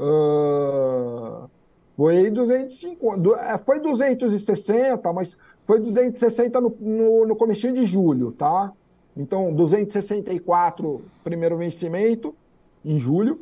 uh, 0.00 1.48
foi 1.96 2.30
250, 2.30 3.40
é, 3.40 3.58
foi 3.58 3.78
260, 3.78 5.12
mas 5.12 5.36
foi 5.66 5.78
260 5.80 6.60
no, 6.60 6.74
no, 6.80 7.26
no 7.26 7.36
comecinho 7.36 7.74
de 7.74 7.84
julho, 7.84 8.32
tá? 8.32 8.72
Então, 9.16 9.52
264 9.52 11.02
primeiro 11.22 11.58
vencimento 11.58 12.34
em 12.84 12.98
julho 12.98 13.40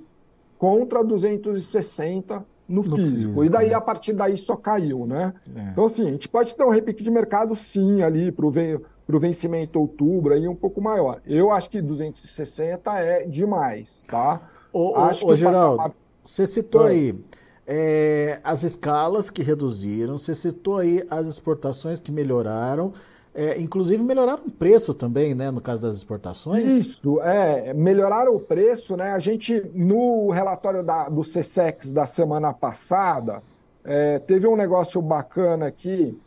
contra 0.58 1.04
260 1.04 2.44
no, 2.68 2.82
no 2.82 2.96
físico. 2.96 3.16
físico. 3.16 3.44
E 3.44 3.48
daí, 3.48 3.68
né? 3.68 3.74
a 3.74 3.80
partir 3.80 4.12
daí, 4.12 4.36
só 4.36 4.56
caiu, 4.56 5.06
né? 5.06 5.32
É. 5.54 5.70
Então, 5.70 5.86
assim, 5.86 6.06
a 6.06 6.10
gente 6.10 6.28
pode 6.28 6.54
ter 6.54 6.64
um 6.64 6.70
repique 6.70 7.02
de 7.02 7.10
mercado, 7.10 7.54
sim, 7.54 8.02
ali 8.02 8.32
para 8.32 8.44
o 8.44 9.20
vencimento 9.20 9.78
outubro, 9.78 10.34
aí 10.34 10.48
um 10.48 10.56
pouco 10.56 10.80
maior. 10.80 11.20
Eu 11.24 11.50
acho 11.52 11.70
que 11.70 11.80
260 11.80 12.92
é 12.98 13.24
demais, 13.24 14.02
tá? 14.08 14.42
Ô, 14.72 14.96
acho 14.96 15.24
ô, 15.24 15.30
ô 15.30 15.36
Geraldo, 15.36 15.94
você 16.28 16.46
citou 16.46 16.86
é. 16.86 16.90
aí 16.90 17.18
é, 17.66 18.38
as 18.44 18.62
escalas 18.62 19.30
que 19.30 19.42
reduziram, 19.42 20.18
você 20.18 20.34
citou 20.34 20.78
aí 20.78 21.02
as 21.10 21.26
exportações 21.26 21.98
que 21.98 22.12
melhoraram, 22.12 22.92
é, 23.34 23.58
inclusive 23.60 24.02
melhoraram 24.02 24.44
o 24.46 24.50
preço 24.50 24.92
também, 24.92 25.34
né, 25.34 25.50
no 25.50 25.60
caso 25.60 25.82
das 25.82 25.96
exportações? 25.96 26.70
Isso, 26.70 27.20
é, 27.22 27.72
melhoraram 27.72 28.34
o 28.34 28.40
preço, 28.40 28.96
né, 28.96 29.12
a 29.12 29.18
gente, 29.18 29.62
no 29.74 30.30
relatório 30.30 30.82
da, 30.82 31.08
do 31.08 31.22
CSEX 31.22 31.92
da 31.92 32.06
semana 32.06 32.52
passada, 32.52 33.42
é, 33.82 34.18
teve 34.18 34.46
um 34.46 34.56
negócio 34.56 35.00
bacana 35.00 35.66
aqui, 35.66 36.18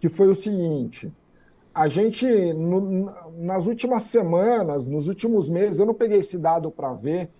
que 0.00 0.08
foi 0.08 0.28
o 0.28 0.34
seguinte, 0.34 1.12
a 1.74 1.86
gente, 1.86 2.26
no, 2.54 3.12
nas 3.38 3.66
últimas 3.66 4.04
semanas, 4.04 4.86
nos 4.86 5.06
últimos 5.06 5.50
meses, 5.50 5.78
eu 5.78 5.86
não 5.86 5.94
peguei 5.94 6.20
esse 6.20 6.38
dado 6.38 6.70
para 6.70 6.92
ver, 6.94 7.30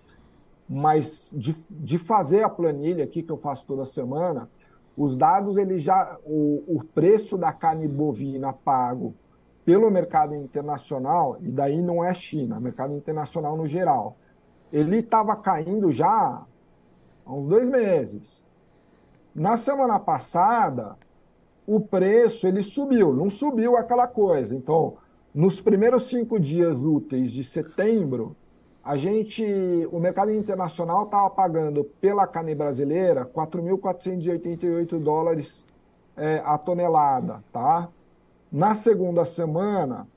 mas 0.67 1.33
de, 1.37 1.55
de 1.69 1.97
fazer 1.97 2.43
a 2.43 2.49
planilha 2.49 3.03
aqui 3.03 3.21
que 3.21 3.31
eu 3.31 3.37
faço 3.37 3.65
toda 3.67 3.85
semana, 3.85 4.49
os 4.97 5.15
dados 5.15 5.57
ele 5.57 5.77
já 5.77 6.17
o, 6.25 6.63
o 6.67 6.83
preço 6.83 7.37
da 7.37 7.51
carne 7.51 7.87
bovina 7.87 8.51
pago 8.53 9.13
pelo 9.63 9.89
mercado 9.91 10.35
internacional 10.35 11.37
e 11.41 11.51
daí 11.51 11.81
não 11.81 12.03
é 12.03 12.13
China, 12.13 12.59
mercado 12.59 12.93
internacional 12.95 13.57
no 13.57 13.67
geral, 13.67 14.17
ele 14.71 14.97
estava 14.97 15.35
caindo 15.35 15.91
já 15.91 16.43
há 17.25 17.33
uns 17.33 17.45
dois 17.45 17.69
meses. 17.69 18.45
Na 19.33 19.57
semana 19.57 19.99
passada 19.99 20.95
o 21.67 21.79
preço 21.79 22.47
ele 22.47 22.63
subiu, 22.63 23.13
não 23.13 23.29
subiu 23.29 23.75
aquela 23.75 24.07
coisa. 24.07 24.55
Então, 24.55 24.97
nos 25.33 25.59
primeiros 25.59 26.03
cinco 26.03 26.39
dias 26.39 26.83
úteis 26.83 27.31
de 27.31 27.43
setembro 27.43 28.35
a 28.85 28.97
gente, 28.97 29.43
o 29.91 29.99
mercado 29.99 30.31
internacional 30.31 31.05
estava 31.05 31.27
pagando 31.31 31.83
pela 31.99 32.27
carne 32.27 32.53
brasileira 32.53 33.25
4.488 33.25 34.99
dólares 34.99 35.65
é, 36.15 36.39
a 36.45 36.55
tonelada, 36.55 37.43
tá? 37.51 37.89
Na 38.51 38.75
segunda 38.75 39.25
semana, 39.25 40.07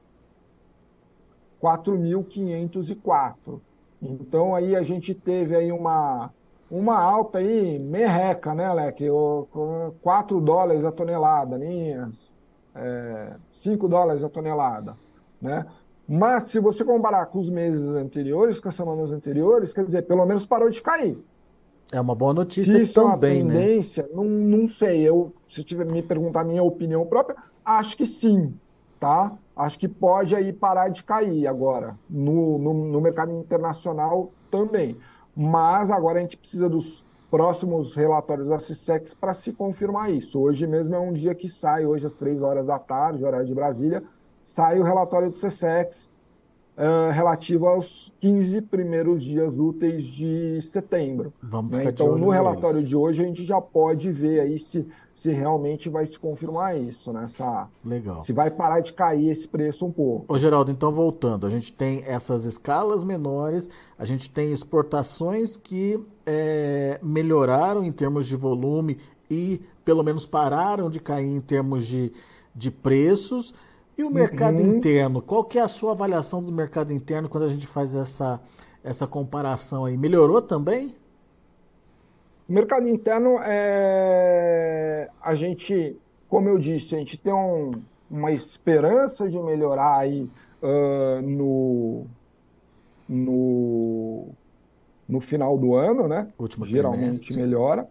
4.504. 1.62 3.58
Então 4.02 4.54
aí 4.54 4.76
a 4.76 4.82
gente 4.82 5.14
teve 5.14 5.56
aí 5.56 5.72
uma 5.72 6.30
uma 6.70 6.98
alta 7.00 7.38
aí 7.38 7.78
merreca, 7.78 8.54
né, 8.54 8.70
Leque? 8.70 9.06
4 10.02 10.40
dólares 10.42 10.84
a 10.84 10.92
tonelada, 10.92 11.56
linhas, 11.56 12.30
é, 12.74 13.34
5 13.50 13.88
dólares 13.88 14.22
a 14.22 14.28
tonelada, 14.28 14.94
né? 15.40 15.64
Mas 16.08 16.44
se 16.44 16.58
você 16.58 16.82
comparar 16.82 17.26
com 17.26 17.38
os 17.38 17.50
meses 17.50 17.86
anteriores, 17.88 18.58
com 18.58 18.70
as 18.70 18.74
semanas 18.74 19.12
anteriores, 19.12 19.74
quer 19.74 19.84
dizer, 19.84 20.02
pelo 20.02 20.24
menos 20.24 20.46
parou 20.46 20.70
de 20.70 20.80
cair. 20.80 21.18
É 21.92 22.00
uma 22.00 22.14
boa 22.14 22.32
notícia 22.32 22.76
se 22.76 22.82
isso 22.82 22.94
também, 22.94 23.40
é 23.40 23.42
uma 23.42 23.52
né? 23.52 23.58
tendência, 23.60 24.02
né? 24.04 24.08
Não, 24.14 24.24
não 24.24 24.68
sei. 24.68 25.02
Eu, 25.02 25.34
se 25.46 25.62
tiver 25.62 25.84
me 25.84 26.02
perguntar 26.02 26.40
a 26.40 26.44
minha 26.44 26.62
opinião 26.62 27.04
própria, 27.04 27.36
acho 27.62 27.94
que 27.94 28.06
sim, 28.06 28.54
tá? 28.98 29.36
Acho 29.54 29.78
que 29.78 29.88
pode 29.88 30.34
aí 30.34 30.50
parar 30.50 30.88
de 30.88 31.04
cair 31.04 31.46
agora 31.46 31.98
no, 32.08 32.58
no, 32.58 32.72
no 32.72 33.00
mercado 33.00 33.32
internacional 33.32 34.32
também. 34.50 34.96
Mas 35.36 35.90
agora 35.90 36.18
a 36.18 36.22
gente 36.22 36.36
precisa 36.36 36.68
dos 36.68 37.04
próximos 37.30 37.94
relatórios 37.94 38.48
da 38.48 38.58
CISEX 38.58 39.12
para 39.12 39.34
se 39.34 39.52
confirmar 39.52 40.10
isso. 40.10 40.40
Hoje 40.40 40.66
mesmo 40.66 40.94
é 40.94 40.98
um 40.98 41.12
dia 41.12 41.34
que 41.34 41.48
sai, 41.48 41.84
hoje 41.84 42.06
às 42.06 42.14
três 42.14 42.40
horas 42.40 42.66
da 42.66 42.78
tarde, 42.78 43.24
horário 43.24 43.46
de 43.46 43.54
Brasília, 43.54 44.02
sai 44.48 44.80
o 44.80 44.82
relatório 44.82 45.30
do 45.30 45.36
CSEX 45.36 46.08
uh, 46.78 47.12
relativo 47.12 47.66
aos 47.66 48.12
15 48.18 48.62
primeiros 48.62 49.22
dias 49.22 49.58
úteis 49.58 50.06
de 50.06 50.60
setembro. 50.62 51.32
Vamos 51.42 51.76
né? 51.76 51.84
Então, 51.84 52.16
no 52.16 52.30
relatório 52.30 52.82
de 52.82 52.96
hoje, 52.96 53.22
a 53.22 53.26
gente 53.26 53.44
já 53.44 53.60
pode 53.60 54.10
ver 54.10 54.40
aí 54.40 54.58
se, 54.58 54.86
se 55.14 55.30
realmente 55.30 55.90
vai 55.90 56.06
se 56.06 56.18
confirmar 56.18 56.78
isso, 56.78 57.12
né? 57.12 57.24
Essa, 57.24 57.68
Legal. 57.84 58.24
Se 58.24 58.32
vai 58.32 58.50
parar 58.50 58.80
de 58.80 58.94
cair 58.94 59.28
esse 59.30 59.46
preço 59.46 59.84
um 59.84 59.92
pouco. 59.92 60.32
Ô, 60.32 60.38
Geraldo, 60.38 60.70
então 60.70 60.90
voltando, 60.90 61.46
a 61.46 61.50
gente 61.50 61.70
tem 61.70 62.02
essas 62.06 62.44
escalas 62.44 63.04
menores, 63.04 63.68
a 63.98 64.06
gente 64.06 64.30
tem 64.30 64.50
exportações 64.50 65.58
que 65.58 66.02
é, 66.24 66.98
melhoraram 67.02 67.84
em 67.84 67.92
termos 67.92 68.26
de 68.26 68.34
volume 68.34 68.98
e 69.30 69.60
pelo 69.84 70.02
menos 70.02 70.24
pararam 70.24 70.88
de 70.88 71.00
cair 71.00 71.28
em 71.28 71.40
termos 71.40 71.86
de, 71.86 72.10
de 72.54 72.70
preços 72.70 73.52
E 73.98 74.04
o 74.04 74.10
mercado 74.10 74.62
uhum. 74.62 74.76
interno? 74.76 75.20
Qual 75.20 75.42
que 75.42 75.58
é 75.58 75.62
a 75.62 75.66
sua 75.66 75.90
avaliação 75.90 76.40
do 76.40 76.52
mercado 76.52 76.92
interno 76.92 77.28
quando 77.28 77.44
a 77.44 77.48
gente 77.48 77.66
faz 77.66 77.96
essa, 77.96 78.40
essa 78.84 79.08
comparação 79.08 79.84
aí? 79.84 79.96
Melhorou 79.96 80.40
também? 80.40 80.94
O 82.48 82.52
mercado 82.52 82.88
interno 82.88 83.40
é 83.42 85.10
a 85.20 85.34
gente, 85.34 85.98
como 86.28 86.48
eu 86.48 86.58
disse, 86.58 86.94
a 86.94 86.98
gente 86.98 87.16
tem 87.18 87.32
um, 87.32 87.72
uma 88.08 88.30
esperança 88.30 89.28
de 89.28 89.38
melhorar 89.38 89.98
aí 89.98 90.30
uh, 90.62 91.20
no, 91.20 92.06
no, 93.08 94.28
no 95.08 95.20
final 95.20 95.58
do 95.58 95.74
ano, 95.74 96.06
né? 96.06 96.28
Último 96.38 96.64
Geralmente 96.64 97.18
trimestre. 97.18 97.36
melhora. 97.36 97.88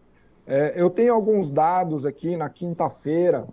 É, 0.47 0.73
eu 0.77 0.89
tenho 0.89 1.13
alguns 1.13 1.51
dados 1.51 2.05
aqui 2.05 2.37
na 2.37 2.49
quinta-feira. 2.49 3.45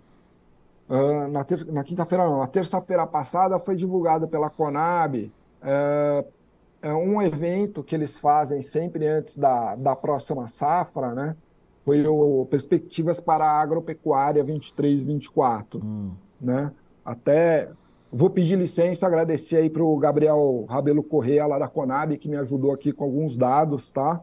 Uh, 0.87 1.27
na, 1.29 1.45
na 1.71 1.83
quinta-feira, 1.83 2.25
não, 2.25 2.39
na 2.39 2.47
terça-feira 2.47 3.07
passada 3.07 3.57
foi 3.59 3.75
divulgado 3.75 4.27
pela 4.27 4.51
Conab 4.51 5.31
uh, 5.63 6.93
um 6.93 7.19
evento 7.21 7.83
que 7.83 7.95
eles 7.95 8.19
fazem 8.19 8.61
sempre 8.61 9.07
antes 9.07 9.35
da, 9.35 9.75
da 9.75 9.95
próxima 9.95 10.47
safra, 10.47 11.13
né? 11.13 11.35
Foi 11.83 12.05
o 12.05 12.45
Perspectivas 12.49 13.19
para 13.19 13.45
a 13.45 13.61
Agropecuária 13.61 14.43
23, 14.43 15.01
24, 15.01 15.83
hum. 15.83 16.11
né? 16.39 16.71
Até 17.03 17.69
vou 18.11 18.29
pedir 18.29 18.57
licença, 18.57 19.07
agradecer 19.07 19.57
aí 19.57 19.69
para 19.69 19.83
o 19.83 19.97
Gabriel 19.97 20.65
Rabelo 20.69 21.03
Correia, 21.03 21.45
lá 21.45 21.59
da 21.59 21.67
Conab, 21.67 22.17
que 22.17 22.29
me 22.29 22.37
ajudou 22.37 22.71
aqui 22.71 22.91
com 22.91 23.03
alguns 23.03 23.35
dados, 23.35 23.91
tá? 23.91 24.21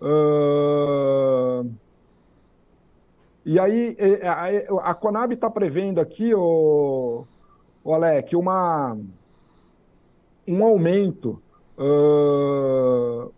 Uh... 0.00 1.70
E 3.44 3.58
aí, 3.58 3.96
a, 4.22 4.90
a 4.90 4.94
Conab 4.94 5.34
está 5.34 5.50
prevendo 5.50 6.00
aqui, 6.00 6.34
o, 6.34 7.24
o 7.82 7.94
Alec, 7.94 8.36
uma, 8.36 8.96
um 10.46 10.64
aumento 10.64 11.42
uh, 11.78 13.32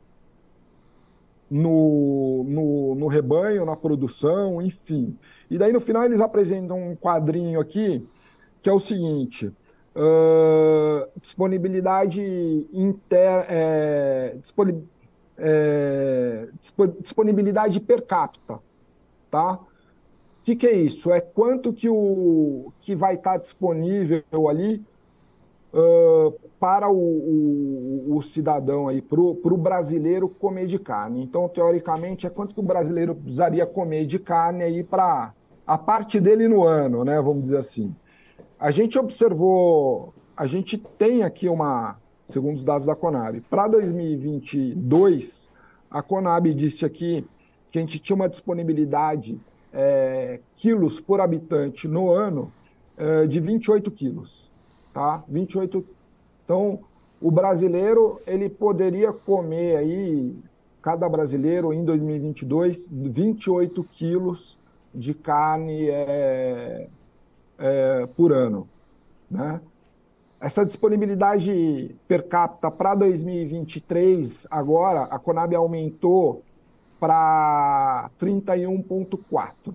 no, 1.51 2.45
no, 2.45 2.95
no 2.95 3.07
rebanho, 3.07 3.65
na 3.65 3.77
produção, 3.77 4.61
enfim. 4.61 5.17
E 5.51 5.57
daí 5.57 5.73
no 5.73 5.81
final 5.81 6.05
eles 6.05 6.21
apresentam 6.21 6.91
um 6.91 6.97
quadrinho 6.97 7.61
aqui 7.61 8.07
que 8.63 8.71
é 8.71 8.73
o 8.73 8.81
seguinte: 8.81 9.47
uh, 9.95 11.21
disponibilidade 11.21 12.21
inter, 12.73 13.47
é, 13.49 14.37
é, 15.37 16.49
disponibilidade 17.01 17.79
per 17.81 18.03
capita, 18.03 18.59
tá? 19.31 19.61
O 20.45 20.47
que, 20.47 20.57
que, 20.57 20.67
é 20.67 20.77
isso? 20.77 21.11
É 21.11 21.23
quanto 21.23 21.73
que, 21.73 21.89
o, 21.89 22.71
que 22.79 22.95
vai 22.95 23.15
estar 23.15 23.39
disponível 23.39 24.23
ali 24.47 24.85
uh, 25.73 26.35
para 26.61 26.87
o, 26.91 26.99
o, 26.99 28.17
o, 28.19 28.23
cidadão 28.23 28.87
aí, 28.87 29.01
para 29.01 29.23
o 29.23 29.57
brasileiro 29.57 30.29
comer 30.29 30.67
de 30.67 30.79
carne. 30.79 31.23
Então, 31.23 31.49
teoricamente, 31.49 32.27
é 32.27 32.31
quanto 32.31 32.53
que 32.55 32.61
o 32.61 32.63
brasileiro 32.63 33.15
precisaria 33.15 33.65
comer 33.65 34.05
de 34.05 34.19
carne 34.19 34.63
aí 34.65 34.85
para 34.85 35.33
a 35.67 35.79
parte 35.79 36.21
dele 36.21 36.47
no 36.47 36.63
ano, 36.63 37.07
né? 37.07 37.19
Vamos 37.23 37.45
dizer 37.45 37.57
assim. 37.57 37.97
A 38.61 38.71
gente 38.71 38.99
observou, 38.99 40.13
a 40.37 40.45
gente 40.45 40.77
tem 40.77 41.23
aqui 41.23 41.49
uma, 41.49 41.97
segundo 42.27 42.57
os 42.57 42.65
dados 42.65 42.87
da 42.87 42.95
Conab, 42.95 43.41
para 43.49 43.67
2022, 43.67 45.51
a 45.91 46.03
Conab 46.03 46.53
disse 46.53 46.85
aqui 46.85 47.27
que 47.71 47.79
a 47.79 47.81
gente 47.81 47.99
tinha 47.99 48.15
uma 48.15 48.29
disponibilidade 48.29 49.41
é, 49.75 50.41
quilos 50.57 51.01
por 51.01 51.21
habitante 51.21 51.87
no 51.87 52.11
ano 52.11 52.51
é, 52.97 53.27
de 53.27 53.41
28 53.41 53.91
quilos 53.91 54.55
tá? 54.95 55.23
28. 55.29 55.85
Então, 56.45 56.79
o 57.21 57.31
brasileiro, 57.31 58.21
ele 58.27 58.49
poderia 58.49 59.13
comer 59.13 59.77
aí, 59.77 60.35
cada 60.81 61.09
brasileiro 61.09 61.73
em 61.73 61.85
2022, 61.85 62.89
28 62.91 63.83
quilos 63.85 64.57
de 64.95 65.13
carne 65.13 65.91
é, 65.91 66.89
é, 67.59 68.07
por 68.17 68.33
ano, 68.33 68.69
né? 69.29 69.61
Essa 70.41 70.65
disponibilidade 70.65 71.97
per 72.07 72.29
capita 72.29 72.71
para 72.71 72.95
2023, 72.95 74.47
agora, 74.51 75.05
a 75.05 75.19
Conab 75.19 75.55
aumentou 75.55 76.43
para 76.99 78.11
31,4, 78.21 79.75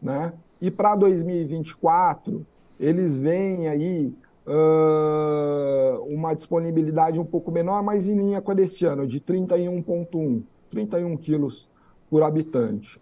né? 0.00 0.32
E 0.60 0.70
para 0.70 0.94
2024, 0.94 2.46
eles 2.78 3.16
veem 3.16 3.68
aí 3.68 4.14
uh, 4.46 6.02
uma 6.04 6.34
disponibilidade 6.34 7.18
um 7.18 7.24
pouco 7.24 7.50
menor, 7.50 7.82
mas 7.82 8.08
em 8.08 8.16
linha 8.16 8.40
com 8.40 8.52
a 8.52 8.54
desse 8.54 8.84
ano, 8.84 9.06
de 9.06 9.20
31,1, 9.20 10.42
31 10.70 11.16
quilos 11.16 11.68
por 12.08 12.22
habitante. 12.22 13.00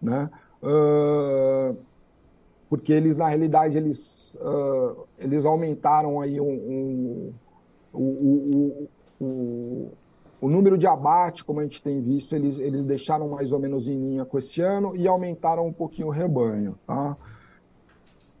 Né? 0.00 0.30
Uh, 0.62 1.76
porque 2.68 2.92
eles, 2.92 3.16
na 3.16 3.28
realidade, 3.28 3.76
eles, 3.76 4.36
uh, 4.40 5.06
eles 5.18 5.46
aumentaram 5.46 6.20
aí 6.20 6.40
um, 6.40 7.32
um, 7.94 7.98
o, 7.98 8.88
o, 9.20 9.92
o, 10.40 10.48
número 10.48 10.76
de 10.76 10.86
abate, 10.86 11.44
como 11.44 11.60
a 11.60 11.62
gente 11.62 11.82
tem 11.82 12.00
visto, 12.00 12.34
eles, 12.34 12.58
eles 12.58 12.84
deixaram 12.84 13.28
mais 13.28 13.52
ou 13.52 13.58
menos 13.58 13.88
em 13.88 13.98
linha 13.98 14.24
com 14.24 14.38
esse 14.38 14.60
ano 14.60 14.96
e 14.96 15.06
aumentaram 15.06 15.66
um 15.66 15.72
pouquinho 15.72 16.08
o 16.08 16.10
rebanho. 16.10 16.78
Tá? 16.86 17.16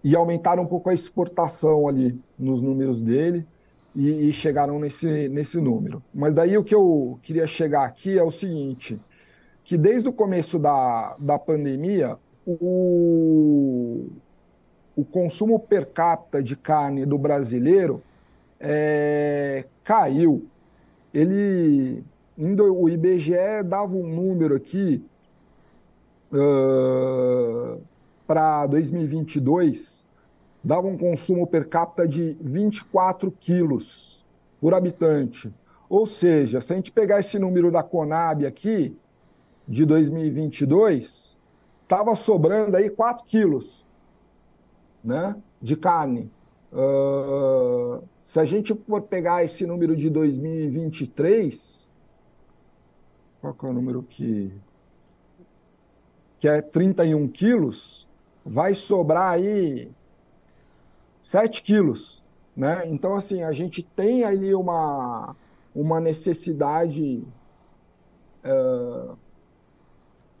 e 0.06 0.14
aumentaram 0.14 0.62
um 0.62 0.66
pouco 0.66 0.88
a 0.88 0.94
exportação 0.94 1.88
ali 1.88 2.16
nos 2.38 2.62
números 2.62 3.00
dele 3.00 3.44
e, 3.92 4.28
e, 4.28 4.32
chegaram 4.32 4.78
nesse, 4.78 5.28
nesse 5.28 5.60
número. 5.60 6.00
Mas 6.14 6.32
daí 6.32 6.56
o 6.56 6.62
que 6.62 6.76
eu 6.76 7.18
queria 7.22 7.44
chegar 7.44 7.84
aqui 7.84 8.16
é 8.16 8.22
o 8.22 8.30
seguinte, 8.30 9.00
que 9.64 9.76
desde 9.76 10.08
o 10.08 10.12
começo 10.12 10.60
da, 10.60 11.16
da 11.18 11.36
pandemia, 11.40 12.16
o, 12.46 14.06
o 14.94 15.04
consumo 15.04 15.58
per 15.58 15.86
capita 15.86 16.40
de 16.40 16.54
carne 16.54 17.04
do 17.04 17.18
brasileiro 17.18 18.00
é, 18.60 19.64
caiu. 19.82 20.46
Ele, 21.18 22.04
o 22.36 22.88
IBGE 22.88 23.62
dava 23.64 23.94
um 23.94 24.06
número 24.06 24.56
aqui 24.56 25.02
uh, 26.32 27.80
para 28.26 28.66
2022 28.66 30.06
dava 30.66 30.88
um 30.88 30.98
consumo 30.98 31.46
per 31.46 31.68
capita 31.68 32.08
de 32.08 32.36
24 32.40 33.30
quilos 33.30 34.26
por 34.60 34.74
habitante. 34.74 35.54
Ou 35.88 36.04
seja, 36.04 36.60
se 36.60 36.72
a 36.72 36.76
gente 36.76 36.90
pegar 36.90 37.20
esse 37.20 37.38
número 37.38 37.70
da 37.70 37.84
Conab 37.84 38.44
aqui, 38.44 38.96
de 39.68 39.84
2022, 39.84 41.38
estava 41.84 42.16
sobrando 42.16 42.76
aí 42.76 42.90
4 42.90 43.24
quilos 43.26 43.86
né, 45.04 45.36
de 45.62 45.76
carne. 45.76 46.32
Uh, 46.72 48.02
se 48.20 48.40
a 48.40 48.44
gente 48.44 48.74
for 48.74 49.02
pegar 49.02 49.44
esse 49.44 49.66
número 49.66 49.96
de 49.96 50.10
2023, 50.10 51.88
qual 53.40 53.56
é 53.62 53.66
o 53.66 53.72
número 53.72 54.02
que, 54.02 54.52
que 56.38 56.48
é 56.48 56.60
31 56.60 57.28
quilos, 57.28 58.06
vai 58.44 58.74
sobrar 58.74 59.32
aí 59.32 59.90
7 61.22 61.62
quilos, 61.62 62.22
né? 62.56 62.82
Então, 62.86 63.16
assim, 63.16 63.42
a 63.42 63.52
gente 63.52 63.82
tem 63.82 64.24
aí 64.24 64.54
uma, 64.54 65.34
uma 65.74 66.00
necessidade, 66.00 67.24
é, 68.44 69.08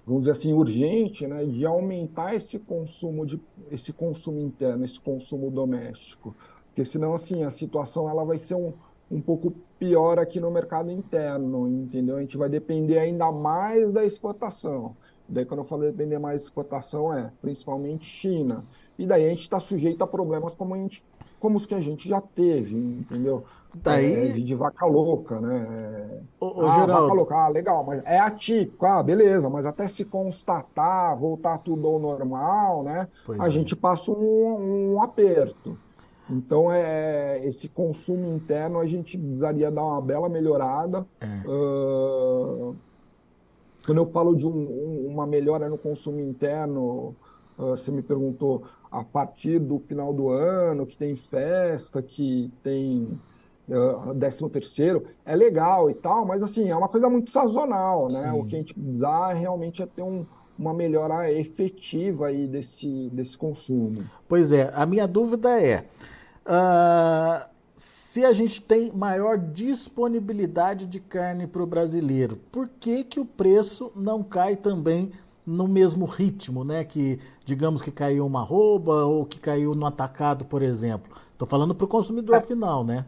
vamos 0.06 0.22
dizer 0.22 0.32
assim, 0.32 0.52
urgente, 0.52 1.26
né, 1.26 1.44
de 1.44 1.66
aumentar 1.66 2.34
esse 2.34 2.58
consumo, 2.60 3.26
de, 3.26 3.40
esse 3.72 3.92
consumo 3.92 4.40
interno, 4.40 4.84
esse 4.84 5.00
consumo 5.00 5.50
doméstico. 5.50 6.34
Porque 6.66 6.84
senão, 6.84 7.14
assim, 7.14 7.42
a 7.42 7.50
situação 7.50 8.08
ela 8.08 8.24
vai 8.24 8.38
ser 8.38 8.54
um, 8.54 8.72
um 9.10 9.20
pouco 9.20 9.52
pior 9.78 10.18
aqui 10.18 10.38
no 10.38 10.50
mercado 10.50 10.90
interno, 10.90 11.66
entendeu? 11.66 12.16
A 12.16 12.20
gente 12.20 12.36
vai 12.36 12.48
depender 12.48 12.98
ainda 12.98 13.32
mais 13.32 13.92
da 13.92 14.04
exportação. 14.04 14.96
Daí, 15.28 15.44
quando 15.44 15.60
eu 15.60 15.64
falo 15.64 15.82
depender 15.82 16.18
mais 16.18 16.42
de 16.42 16.46
exportação, 16.46 17.12
é 17.12 17.32
principalmente 17.42 18.04
China. 18.04 18.64
E 18.96 19.04
daí 19.06 19.26
a 19.26 19.28
gente 19.28 19.40
está 19.40 19.58
sujeito 19.58 20.04
a 20.04 20.06
problemas 20.06 20.54
como, 20.54 20.74
a 20.74 20.78
gente, 20.78 21.04
como 21.38 21.56
os 21.56 21.66
que 21.66 21.74
a 21.74 21.80
gente 21.80 22.08
já 22.08 22.20
teve, 22.20 22.74
entendeu? 22.74 23.44
Daí... 23.74 24.30
É, 24.30 24.32
de, 24.32 24.54
vaca 24.54 24.86
louca, 24.86 25.38
né? 25.40 26.20
Ô, 26.40 26.46
ô, 26.46 26.66
ah, 26.66 26.74
Geraldo... 26.74 27.02
vaca 27.02 27.14
louca, 27.14 27.36
ah, 27.36 27.48
legal, 27.48 27.84
mas 27.84 28.02
é 28.04 28.18
atípico, 28.18 28.86
ah, 28.86 29.02
beleza, 29.02 29.48
mas 29.50 29.66
até 29.66 29.86
se 29.86 30.04
constatar, 30.04 31.16
voltar 31.16 31.58
tudo 31.58 31.86
ao 31.86 31.98
normal, 31.98 32.82
né? 32.82 33.08
Pois 33.24 33.38
a 33.38 33.46
é. 33.46 33.50
gente 33.50 33.76
passa 33.76 34.10
um, 34.10 34.94
um 34.94 35.02
aperto. 35.02 35.78
Então, 36.28 36.72
é, 36.72 37.40
esse 37.44 37.68
consumo 37.68 38.34
interno 38.34 38.80
a 38.80 38.86
gente 38.86 39.16
precisaria 39.16 39.70
dar 39.70 39.84
uma 39.84 40.00
bela 40.00 40.28
melhorada. 40.28 41.06
É. 41.20 41.48
Uh, 41.48 42.74
quando 43.84 43.98
eu 43.98 44.06
falo 44.06 44.34
de 44.34 44.44
um, 44.44 44.50
um, 44.50 45.06
uma 45.08 45.26
melhora 45.26 45.68
no 45.68 45.78
consumo 45.78 46.18
interno, 46.18 47.14
você 47.56 47.92
me 47.92 48.02
perguntou 48.02 48.64
a 49.00 49.04
partir 49.04 49.58
do 49.58 49.78
final 49.78 50.12
do 50.12 50.30
ano, 50.30 50.86
que 50.86 50.96
tem 50.96 51.14
festa, 51.16 52.00
que 52.00 52.50
tem 52.62 53.18
uh, 53.68 54.14
décimo 54.14 54.48
terceiro, 54.48 55.04
é 55.24 55.36
legal 55.36 55.90
e 55.90 55.94
tal, 55.94 56.24
mas 56.24 56.42
assim, 56.42 56.70
é 56.70 56.76
uma 56.76 56.88
coisa 56.88 57.08
muito 57.08 57.30
sazonal, 57.30 58.08
né? 58.08 58.22
Sim. 58.22 58.30
O 58.30 58.44
que 58.44 58.56
a 58.56 58.58
gente 58.58 58.72
precisa 58.72 59.32
realmente 59.34 59.82
é 59.82 59.86
ter 59.86 60.02
um, 60.02 60.24
uma 60.58 60.72
melhora 60.72 61.30
efetiva 61.30 62.28
aí 62.28 62.46
desse, 62.46 63.10
desse 63.12 63.36
consumo. 63.36 64.02
Pois 64.26 64.50
é, 64.50 64.70
a 64.74 64.86
minha 64.86 65.06
dúvida 65.06 65.60
é. 65.60 65.84
Uh, 66.46 67.56
se 67.74 68.24
a 68.24 68.32
gente 68.32 68.62
tem 68.62 68.90
maior 68.90 69.36
disponibilidade 69.36 70.86
de 70.86 70.98
carne 70.98 71.46
para 71.46 71.62
o 71.62 71.66
brasileiro, 71.66 72.38
por 72.50 72.70
que, 72.80 73.04
que 73.04 73.20
o 73.20 73.26
preço 73.26 73.92
não 73.94 74.22
cai 74.22 74.56
também 74.56 75.12
no 75.46 75.68
mesmo 75.68 76.04
ritmo, 76.04 76.64
né? 76.64 76.84
Que 76.84 77.18
digamos 77.44 77.80
que 77.80 77.90
caiu 77.90 78.26
uma 78.26 78.40
arroba 78.40 79.04
ou 79.04 79.24
que 79.24 79.38
caiu 79.38 79.74
no 79.74 79.86
atacado, 79.86 80.44
por 80.44 80.62
exemplo. 80.62 81.12
Estou 81.32 81.46
falando 81.46 81.74
para 81.74 81.84
o 81.84 81.88
consumidor 81.88 82.36
é. 82.36 82.40
final, 82.40 82.84
né? 82.84 83.06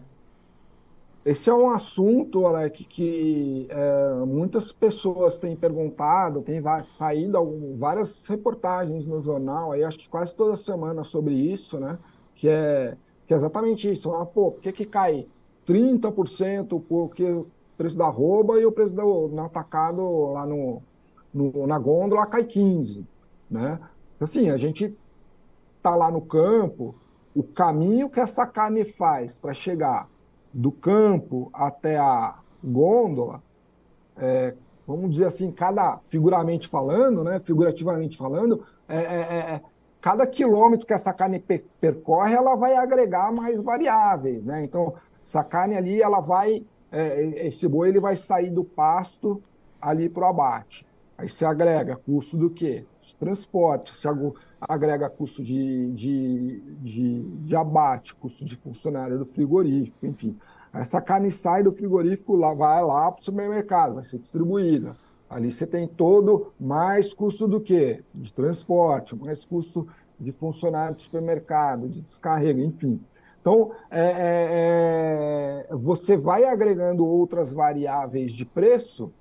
Esse 1.24 1.50
é 1.50 1.54
um 1.54 1.70
assunto, 1.70 2.46
Alec, 2.46 2.84
que 2.84 3.66
é, 3.68 4.24
muitas 4.24 4.72
pessoas 4.72 5.36
têm 5.36 5.54
perguntado, 5.54 6.40
tem 6.40 6.62
saído 6.84 7.76
várias 7.76 8.26
reportagens 8.26 9.04
no 9.04 9.20
jornal, 9.20 9.72
aí 9.72 9.84
acho 9.84 9.98
que 9.98 10.08
quase 10.08 10.34
toda 10.34 10.56
semana 10.56 11.04
sobre 11.04 11.34
isso, 11.34 11.78
né? 11.78 11.98
Que 12.34 12.48
é 12.48 12.96
que 13.28 13.34
é 13.34 13.36
exatamente 13.36 13.90
isso. 13.90 14.10
Ah, 14.14 14.24
pô, 14.24 14.52
por 14.52 14.62
que, 14.62 14.72
que 14.72 14.86
cai 14.86 15.26
30% 15.66 16.82
porque 16.88 17.22
o 17.24 17.46
preço 17.76 17.96
da 17.96 18.06
arroba 18.06 18.58
e 18.58 18.64
o 18.64 18.72
preço 18.72 18.96
do 18.96 19.28
no 19.28 19.44
atacado 19.44 20.32
lá 20.32 20.46
no, 20.46 20.82
no, 21.32 21.66
na 21.66 21.78
gôndola 21.78 22.26
cai 22.26 22.44
15%. 22.44 23.04
Né? 23.50 23.78
Assim, 24.20 24.50
a 24.50 24.56
gente 24.56 24.96
tá 25.82 25.94
lá 25.94 26.10
no 26.10 26.20
campo, 26.20 26.94
o 27.34 27.42
caminho 27.42 28.10
que 28.10 28.20
essa 28.20 28.46
carne 28.46 28.84
faz 28.84 29.38
para 29.38 29.54
chegar 29.54 30.08
do 30.52 30.72
campo 30.72 31.50
até 31.52 31.96
a 31.96 32.36
gôndola, 32.62 33.42
é, 34.16 34.54
vamos 34.86 35.10
dizer 35.10 35.26
assim, 35.26 35.50
cada 35.52 36.00
figuramente 36.08 36.66
falando, 36.66 37.22
né, 37.22 37.40
figurativamente 37.40 38.16
falando, 38.16 38.64
é, 38.88 38.96
é, 38.96 39.54
é 39.54 39.60
cada 40.00 40.26
quilômetro 40.26 40.86
que 40.86 40.92
essa 40.92 41.12
carne 41.12 41.42
percorre, 41.80 42.34
ela 42.34 42.54
vai 42.54 42.74
agregar 42.74 43.32
mais 43.32 43.60
variáveis, 43.60 44.44
né? 44.44 44.64
Então, 44.64 44.94
essa 45.24 45.42
carne 45.42 45.76
ali, 45.76 46.00
ela 46.00 46.20
vai, 46.20 46.64
é, 46.90 47.46
esse 47.46 47.68
boi 47.68 47.88
ele 47.88 48.00
vai 48.00 48.16
sair 48.16 48.50
do 48.50 48.64
pasto 48.64 49.42
ali 49.80 50.08
para 50.08 50.24
o 50.24 50.26
abate. 50.26 50.86
Aí 51.18 51.28
você 51.28 51.44
agrega 51.44 51.96
custo 51.96 52.36
do 52.36 52.48
quê? 52.48 52.86
De 53.02 53.14
transporte, 53.16 53.94
você 53.94 54.08
agrega 54.60 55.10
custo 55.10 55.42
de, 55.42 55.92
de, 55.92 56.62
de, 56.80 57.22
de 57.40 57.56
abate, 57.56 58.14
custo 58.14 58.44
de 58.44 58.56
funcionário 58.56 59.18
do 59.18 59.26
frigorífico, 59.26 60.06
enfim. 60.06 60.38
Essa 60.72 61.02
carne 61.02 61.30
sai 61.30 61.62
do 61.62 61.72
frigorífico, 61.72 62.36
lá, 62.36 62.54
vai 62.54 62.82
lá 62.82 63.10
para 63.10 63.20
o 63.20 63.24
supermercado, 63.24 63.94
vai 63.94 64.04
ser 64.04 64.18
distribuída 64.18 64.96
Ali 65.28 65.52
você 65.52 65.66
tem 65.66 65.86
todo 65.86 66.52
mais 66.58 67.12
custo 67.12 67.46
do 67.46 67.60
que? 67.60 68.02
De 68.14 68.32
transporte, 68.32 69.14
mais 69.14 69.44
custo 69.44 69.86
de 70.18 70.32
funcionário 70.32 70.96
de 70.96 71.02
supermercado, 71.02 71.88
de 71.88 72.00
descarrega, 72.00 72.62
enfim. 72.62 73.00
Então, 73.40 73.70
é, 73.90 74.00
é, 74.00 75.66
é, 75.70 75.76
você 75.76 76.16
vai 76.16 76.44
agregando 76.44 77.06
outras 77.06 77.52
variáveis 77.52 78.32
de 78.32 78.44
preço 78.44 79.12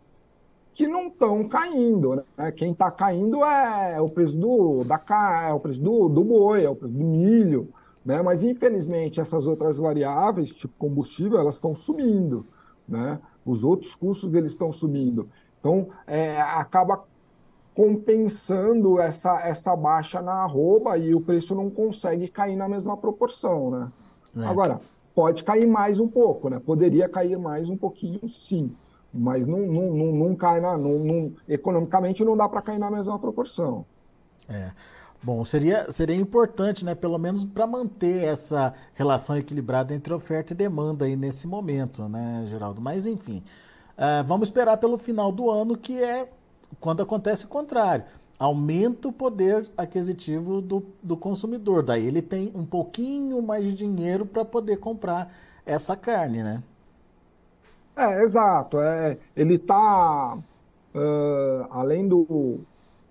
que 0.78 0.88
não 0.88 1.08
estão 1.08 1.50
caindo. 1.50 2.24
Né? 2.38 2.52
Quem 2.52 2.72
está 2.72 2.92
caindo 2.92 3.44
é 3.44 4.00
o 4.00 4.08
preço 4.08 4.38
do, 4.38 4.84
da, 4.84 5.02
é 5.50 5.52
o 5.52 5.60
preço 5.60 5.82
do, 5.82 6.08
do 6.08 6.24
boi, 6.24 6.66
é 6.66 6.70
o 6.70 6.76
preço 6.76 6.94
do 6.94 7.04
milho. 7.04 7.70
Né? 8.06 8.22
Mas, 8.22 8.44
infelizmente, 8.44 9.20
essas 9.20 9.48
outras 9.48 9.80
variáveis, 9.80 10.52
tipo 10.52 10.76
combustível, 10.78 11.40
elas 11.40 11.56
estão 11.56 11.74
subindo. 11.74 12.46
Né? 12.88 13.20
Os 13.44 13.64
outros 13.64 13.96
custos 13.96 14.30
deles 14.30 14.52
estão 14.52 14.72
subindo. 14.72 15.28
Então, 15.60 15.88
é, 16.06 16.40
acaba 16.40 17.04
compensando 17.74 19.02
essa, 19.02 19.36
essa 19.42 19.76
baixa 19.76 20.22
na 20.22 20.44
arroba 20.44 20.96
e 20.96 21.16
o 21.16 21.22
preço 21.22 21.56
não 21.56 21.72
consegue 21.72 22.28
cair 22.28 22.56
na 22.56 22.70
mesma 22.70 22.96
proporção, 22.96 23.72
né? 23.72 23.92
É. 24.36 24.46
Agora, 24.46 24.82
pode 25.14 25.44
cair 25.44 25.68
mais 25.68 26.00
um 26.00 26.08
pouco, 26.08 26.50
né? 26.50 26.60
Poderia 26.64 27.10
cair 27.10 27.38
mais 27.38 27.70
um 27.70 27.78
pouquinho, 27.78 28.28
sim. 28.30 28.76
Mas 29.18 29.46
não, 29.48 29.60
não, 29.60 29.94
não, 29.94 30.12
não 30.12 30.36
cai 30.36 30.60
na. 30.62 30.78
Não, 30.78 31.00
não, 31.00 31.34
economicamente 31.48 32.24
não 32.24 32.38
dá 32.38 32.48
para 32.48 32.62
cair 32.62 32.80
na 32.80 32.92
mesma 32.92 33.18
proporção. 33.18 33.86
É. 34.48 34.72
Bom, 35.22 35.44
seria, 35.44 35.92
seria 35.92 36.16
importante, 36.16 36.86
né, 36.86 36.94
pelo 36.94 37.18
menos 37.18 37.44
para 37.44 37.66
manter 37.66 38.24
essa 38.24 38.74
relação 38.94 39.36
equilibrada 39.36 39.94
entre 39.94 40.14
oferta 40.14 40.54
e 40.54 40.56
demanda 40.56 41.06
aí 41.06 41.16
nesse 41.16 41.48
momento, 41.48 42.08
né, 42.08 42.46
Geraldo? 42.48 42.80
Mas, 42.80 43.08
enfim, 43.08 43.44
Uh, 43.98 44.24
vamos 44.26 44.48
esperar 44.48 44.78
pelo 44.78 44.96
final 44.96 45.32
do 45.32 45.50
ano, 45.50 45.76
que 45.76 46.04
é 46.04 46.30
quando 46.80 47.02
acontece 47.02 47.46
o 47.46 47.48
contrário. 47.48 48.06
Aumenta 48.38 49.08
o 49.08 49.12
poder 49.12 49.68
aquisitivo 49.76 50.62
do, 50.62 50.86
do 51.02 51.18
consumidor. 51.18 51.82
Daí 51.82 52.06
ele 52.06 52.22
tem 52.22 52.52
um 52.54 52.64
pouquinho 52.64 53.42
mais 53.42 53.66
de 53.66 53.74
dinheiro 53.74 54.24
para 54.24 54.46
poder 54.46 54.78
comprar 54.78 55.34
essa 55.66 55.96
carne, 55.96 56.44
né? 56.44 56.62
É, 57.98 58.24
exato. 58.24 58.80
É, 58.80 59.18
ele 59.36 59.56
está, 59.56 60.38
uh, 60.38 61.68
além 61.72 62.08
do, 62.08 62.60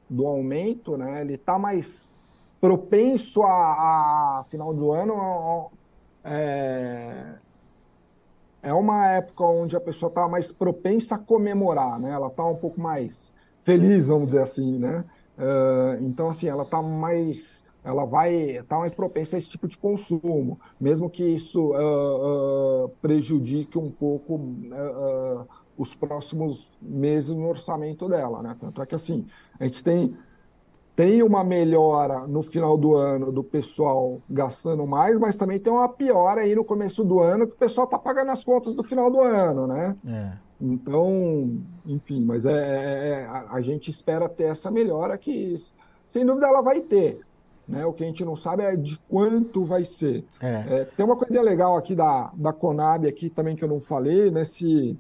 do 0.09 0.27
aumento, 0.27 0.97
né, 0.97 1.21
ele 1.21 1.35
está 1.35 1.59
mais 1.59 2.13
propenso 2.61 3.43
a, 3.43 4.41
a, 4.41 4.45
final 4.49 4.73
do 4.73 4.91
ano 4.93 5.71
é, 6.25 7.35
é 8.63 8.73
uma 8.73 9.07
época 9.07 9.45
onde 9.45 9.77
a 9.77 9.81
pessoa 9.81 10.09
está 10.09 10.27
mais 10.27 10.51
propensa 10.51 11.15
a 11.15 11.19
comemorar, 11.19 12.01
né? 12.01 12.11
Ela 12.11 12.27
está 12.27 12.45
um 12.45 12.57
pouco 12.57 12.81
mais 12.81 13.33
feliz, 13.63 14.09
vamos 14.09 14.27
dizer 14.27 14.43
assim, 14.43 14.79
né? 14.79 15.05
Uh, 15.39 16.03
então, 16.03 16.29
assim, 16.29 16.49
ela 16.49 16.65
está 16.65 16.83
mais, 16.83 17.63
ela 17.87 18.05
vai 18.05 18.35
estar 18.35 18.65
tá 18.65 18.79
mais 18.79 18.93
propensa 18.93 19.37
a 19.37 19.39
esse 19.39 19.49
tipo 19.49 19.69
de 19.69 19.79
consumo, 19.79 20.59
mesmo 20.81 21.09
que 21.09 21.25
isso 21.25 21.73
uh, 21.73 22.85
uh, 22.85 22.89
prejudique 23.01 23.79
um 23.79 23.91
pouco 23.91 24.41
os 25.79 25.95
próximos 25.95 26.73
meses 26.83 27.31
no 27.31 27.49
orçamento 27.49 28.09
dela, 28.09 28.43
né? 28.43 28.57
Tanto 28.59 28.83
é 28.83 28.87
que, 28.87 28.95
assim, 28.95 29.27
a 29.61 29.65
gente 29.65 29.85
tem 29.85 30.17
tem 30.97 31.23
uma 31.23 31.45
melhora 31.45 32.27
no 32.27 32.43
final 32.43 32.79
do 32.79 32.97
ano 32.97 33.31
do 33.31 33.45
pessoal 33.45 34.19
gastando 34.31 34.87
mais, 34.87 35.19
mas 35.19 35.37
também 35.37 35.61
tem 35.61 35.71
uma 35.71 35.87
piora 35.91 36.41
aí 36.41 36.55
no 36.55 36.65
começo 36.65 37.05
do 37.05 37.21
ano 37.21 37.47
que 37.47 37.53
o 37.53 37.59
pessoal 37.59 37.85
está 37.85 37.99
pagando 37.99 38.31
as 38.31 38.43
contas 38.43 38.73
do 38.73 38.83
final 38.83 39.11
do 39.11 39.21
ano, 39.21 39.67
né? 39.67 39.95
É. 40.07 40.33
Então, 40.59 41.61
enfim, 41.85 42.25
mas 42.25 42.47
é, 42.47 42.53
é, 42.53 43.09
é 43.11 43.27
a, 43.27 43.53
a, 43.53 43.61
gente 43.61 43.91
espera 43.91 44.27
ter 44.27 44.45
essa 44.45 44.71
melhora 44.71 45.19
que, 45.19 45.55
sem 46.07 46.25
dúvida, 46.25 46.47
ela 46.47 46.63
vai 46.63 46.81
ter. 46.81 47.21
Né? 47.69 47.85
O 47.85 47.93
que 47.93 48.05
a 48.05 48.07
gente 48.07 48.25
não 48.25 48.37
sabe 48.37 48.63
é 48.63 48.77
de 48.77 48.99
quanto 49.09 49.65
vai 49.65 49.85
ser. 49.85 50.25
É. 50.41 50.81
É, 50.81 50.85
tem 50.85 51.05
uma 51.05 51.17
coisa 51.17 51.43
legal 51.43 51.77
aqui 51.77 51.95
da, 51.95 52.31
da 52.35 52.53
Conab 52.53 53.09
aqui 53.09 53.29
também 53.29 53.57
que 53.57 53.65
eu 53.65 53.69
não 53.69 53.81
falei, 53.81 54.31
nesse 54.31 54.97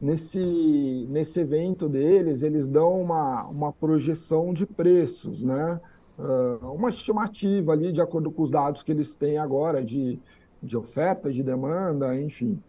nesse, 0.00 1.06
nesse 1.08 1.40
evento 1.40 1.88
deles, 1.88 2.42
eles 2.42 2.68
dão 2.68 3.00
uma, 3.00 3.44
uma 3.44 3.72
projeção 3.72 4.52
de 4.52 4.66
preços, 4.66 5.42
né? 5.42 5.80
Uh, 6.18 6.72
uma 6.72 6.90
estimativa 6.90 7.72
ali, 7.72 7.90
de 7.90 8.02
acordo 8.02 8.30
com 8.30 8.42
os 8.42 8.50
dados 8.50 8.82
que 8.82 8.92
eles 8.92 9.14
têm 9.14 9.38
agora, 9.38 9.82
de, 9.82 10.20
de 10.62 10.76
oferta, 10.76 11.32
de 11.32 11.42
demanda, 11.42 12.14
enfim. 12.20 12.62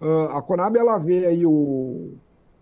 Uh, 0.00 0.30
a 0.30 0.42
Conab, 0.42 0.76
ela 0.76 0.96
vê 0.98 1.26
aí 1.26 1.46
o... 1.46 2.14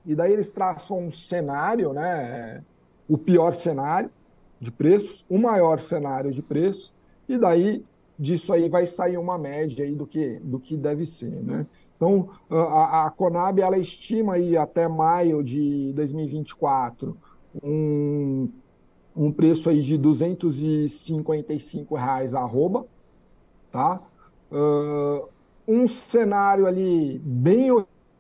E 0.05 0.15
daí 0.15 0.33
eles 0.33 0.51
traçam 0.51 0.99
um 0.99 1.13
cenário, 1.13 1.93
né? 1.93 2.65
O 3.09 3.17
pior 3.17 3.53
cenário 3.55 4.11
de 4.61 4.71
preços, 4.71 5.25
o 5.29 5.39
maior 5.39 5.81
cenário 5.81 6.31
de 6.31 6.43
preço, 6.43 6.93
e 7.29 7.39
daí 7.39 7.85
disso 8.19 8.53
aí 8.53 8.69
vai 8.69 8.87
sair 8.87 9.17
uma 9.17 9.39
média 9.39 9.85
aí 9.85 9.95
do 9.95 10.07
que, 10.07 10.39
do 10.41 10.61
que 10.61 10.77
deve 10.77 11.07
ser, 11.07 11.43
né? 11.43 11.67
Então, 11.97 12.29
a, 12.51 13.07
a 13.07 13.11
Conab 13.11 13.61
ela 13.61 13.79
estima 13.79 14.35
aí 14.35 14.57
até 14.57 14.87
maio 14.89 15.43
de 15.43 15.93
2024 15.95 17.17
um, 17.63 18.49
um 19.17 19.33
preço 19.33 19.71
aí 19.71 19.83
de 19.83 19.97
255 19.99 21.95
reais 21.95 22.35
a 22.35 22.41
arroba, 22.41 22.87
tá? 23.71 24.01
Uh, 24.51 25.29
um 25.67 25.87
cenário 25.87 26.67
ali 26.67 27.19
bem 27.19 27.71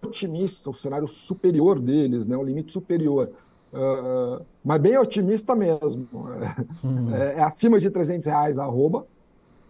otimista, 0.03 0.71
o 0.71 0.75
cenário 0.75 1.09
superior 1.09 1.81
deles, 1.81 2.27
né? 2.27 2.37
O 2.37 2.43
limite 2.43 2.73
superior. 2.73 3.31
Uh, 3.73 4.45
mas 4.65 4.81
bem 4.81 4.99
otimista 4.99 5.55
mesmo. 5.55 6.07
Uhum. 6.83 7.15
É, 7.15 7.39
é, 7.39 7.43
acima 7.43 7.79
de 7.79 7.89
300 7.91 8.27
reais 8.27 8.59
a 8.59 8.65
arroba, 8.65 9.07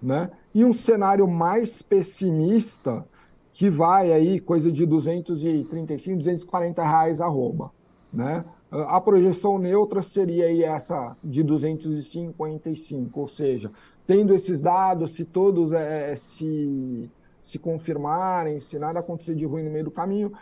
né? 0.03 0.31
E 0.55 0.65
um 0.65 0.73
cenário 0.73 1.29
mais 1.29 1.83
pessimista 1.83 3.05
que 3.53 3.69
vai 3.69 4.13
aí 4.13 4.41
coisa 4.41 4.73
de 4.73 4.87
235, 4.87 6.17
240 6.17 6.83
reais 6.83 7.21
arroba, 7.21 7.71
né? 8.13 8.45
A 8.71 9.01
projeção 9.01 9.59
neutra 9.59 10.01
seria 10.01 10.47
aí 10.47 10.63
essa 10.63 11.17
de 11.23 11.43
255, 11.43 13.21
ou 13.21 13.27
seja, 13.27 13.71
tendo 14.07 14.33
esses 14.33 14.61
dados, 14.61 15.11
se 15.11 15.25
todos 15.25 15.73
é, 15.73 16.15
se, 16.15 17.11
se 17.43 17.59
confirmarem, 17.59 18.61
se 18.61 18.79
nada 18.79 19.01
acontecer 19.01 19.35
de 19.35 19.45
ruim 19.45 19.65
no 19.65 19.71
meio 19.71 19.85
do 19.87 19.91
caminho, 19.91 20.33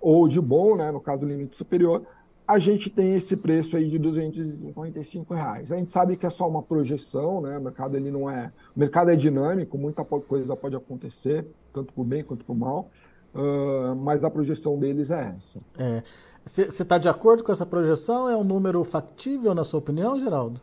ou 0.00 0.26
de 0.26 0.40
bom, 0.40 0.74
né, 0.74 0.90
no 0.90 1.00
caso 1.00 1.20
do 1.20 1.28
limite 1.28 1.56
superior, 1.56 2.04
a 2.50 2.58
gente 2.58 2.90
tem 2.90 3.14
esse 3.14 3.36
preço 3.36 3.76
aí 3.76 3.88
de 3.88 3.96
255 3.96 5.32
reais. 5.32 5.70
A 5.70 5.76
gente 5.76 5.92
sabe 5.92 6.16
que 6.16 6.26
é 6.26 6.30
só 6.30 6.48
uma 6.48 6.60
projeção, 6.60 7.40
né? 7.40 7.56
O 7.56 7.62
mercado 7.62 7.96
ele 7.96 8.10
não 8.10 8.28
é, 8.28 8.52
o 8.74 8.80
mercado 8.80 9.08
é 9.08 9.14
dinâmico, 9.14 9.78
muita 9.78 10.04
coisa 10.04 10.56
pode 10.56 10.74
acontecer, 10.74 11.46
tanto 11.72 11.92
por 11.92 12.04
bem 12.04 12.24
quanto 12.24 12.44
por 12.44 12.56
mal, 12.56 12.90
uh, 13.32 13.94
mas 13.94 14.24
a 14.24 14.30
projeção 14.30 14.76
deles 14.76 15.12
é 15.12 15.32
essa. 15.36 15.60
É. 15.78 16.02
Você 16.44 16.64
está 16.82 16.98
de 16.98 17.08
acordo 17.08 17.44
com 17.44 17.52
essa 17.52 17.64
projeção? 17.64 18.28
É 18.28 18.36
um 18.36 18.42
número 18.42 18.82
factível, 18.82 19.54
na 19.54 19.62
sua 19.62 19.78
opinião, 19.78 20.18
Geraldo? 20.18 20.60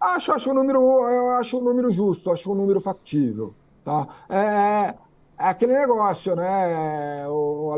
Acho, 0.00 0.32
acho 0.32 0.50
um 0.50 0.54
número, 0.54 0.80
eu 0.80 1.30
acho 1.34 1.58
um 1.58 1.62
número 1.62 1.92
justo, 1.92 2.32
acho 2.32 2.50
um 2.50 2.56
número 2.56 2.80
factível, 2.80 3.54
tá? 3.84 4.08
É, 4.28 4.94
é 5.38 5.48
aquele 5.48 5.74
negócio, 5.74 6.34
né? 6.34 7.24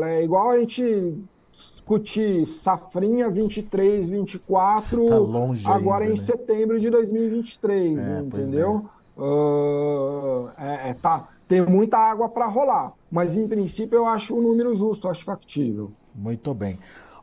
É 0.01 0.23
igual 0.23 0.49
a 0.49 0.57
gente 0.57 1.23
discutir 1.57 2.45
safrinha 2.45 3.29
23, 3.29 4.07
24, 4.07 5.05
tá 5.05 5.17
longe 5.17 5.67
agora 5.67 6.03
ainda, 6.03 6.15
em 6.15 6.19
né? 6.19 6.25
setembro 6.25 6.79
de 6.79 6.89
2023, 6.89 7.97
é, 7.97 8.19
entendeu? 8.19 8.85
É. 8.93 8.97
Uh, 9.19 10.49
é, 10.57 10.93
tá, 10.93 11.29
tem 11.47 11.65
muita 11.65 11.97
água 11.97 12.29
para 12.29 12.45
rolar, 12.45 12.93
mas 13.09 13.35
em 13.35 13.47
princípio 13.47 13.97
eu 13.97 14.05
acho 14.05 14.35
o 14.35 14.39
um 14.39 14.43
número 14.43 14.75
justo, 14.75 15.07
acho 15.07 15.23
factível. 15.25 15.91
Muito 16.13 16.53
bem. 16.53 16.77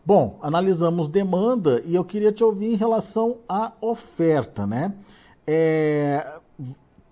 Bom, 0.04 0.38
analisamos 0.42 1.08
demanda 1.08 1.80
e 1.84 1.94
eu 1.94 2.04
queria 2.04 2.32
te 2.32 2.42
ouvir 2.42 2.72
em 2.72 2.76
relação 2.76 3.38
à 3.48 3.72
oferta, 3.80 4.66
né? 4.66 4.92
É, 5.46 6.40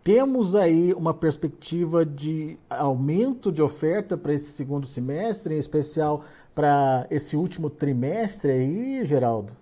temos 0.03 0.57
aí 0.57 0.93
uma 0.93 1.15
perspectiva 1.15 2.05
de 2.05 2.59
aumento 2.69 3.53
de 3.53 3.63
oferta 3.63 4.17
para 4.17 4.35
esse 4.35 4.51
segundo 4.51 4.87
semestre, 4.87 5.55
em 5.55 5.59
especial 5.59 6.25
para 6.55 7.07
esse 7.11 7.37
último 7.37 7.71
trimestre 7.71 8.53
aí, 8.53 9.05
Geraldo? 9.05 9.55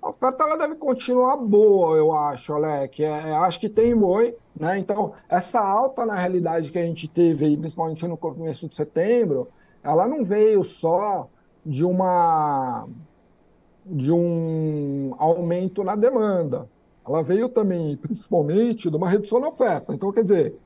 A 0.00 0.10
oferta 0.10 0.44
ela 0.44 0.56
deve 0.56 0.76
continuar 0.76 1.36
boa, 1.36 1.96
eu 1.96 2.14
acho, 2.14 2.52
Alec. 2.52 3.02
É, 3.02 3.08
é, 3.08 3.36
acho 3.36 3.58
que 3.58 3.68
tem 3.68 3.96
boi, 3.96 4.36
né? 4.54 4.78
Então, 4.78 5.14
essa 5.28 5.60
alta 5.60 6.06
na 6.06 6.14
realidade 6.14 6.70
que 6.70 6.78
a 6.78 6.84
gente 6.84 7.08
teve 7.08 7.56
principalmente 7.56 8.06
no 8.06 8.16
começo 8.16 8.68
de 8.68 8.76
setembro, 8.76 9.48
ela 9.82 10.06
não 10.06 10.24
veio 10.24 10.62
só 10.62 11.28
de 11.64 11.84
uma 11.84 12.86
de 13.84 14.12
um 14.12 15.14
aumento 15.18 15.82
na 15.82 15.96
demanda. 15.96 16.68
Ela 17.06 17.22
veio 17.22 17.48
também, 17.48 17.96
principalmente, 17.96 18.90
de 18.90 18.96
uma 18.96 19.08
redução 19.08 19.40
na 19.40 19.48
oferta. 19.48 19.94
Então, 19.94 20.12
quer 20.12 20.22
dizer, 20.22 20.56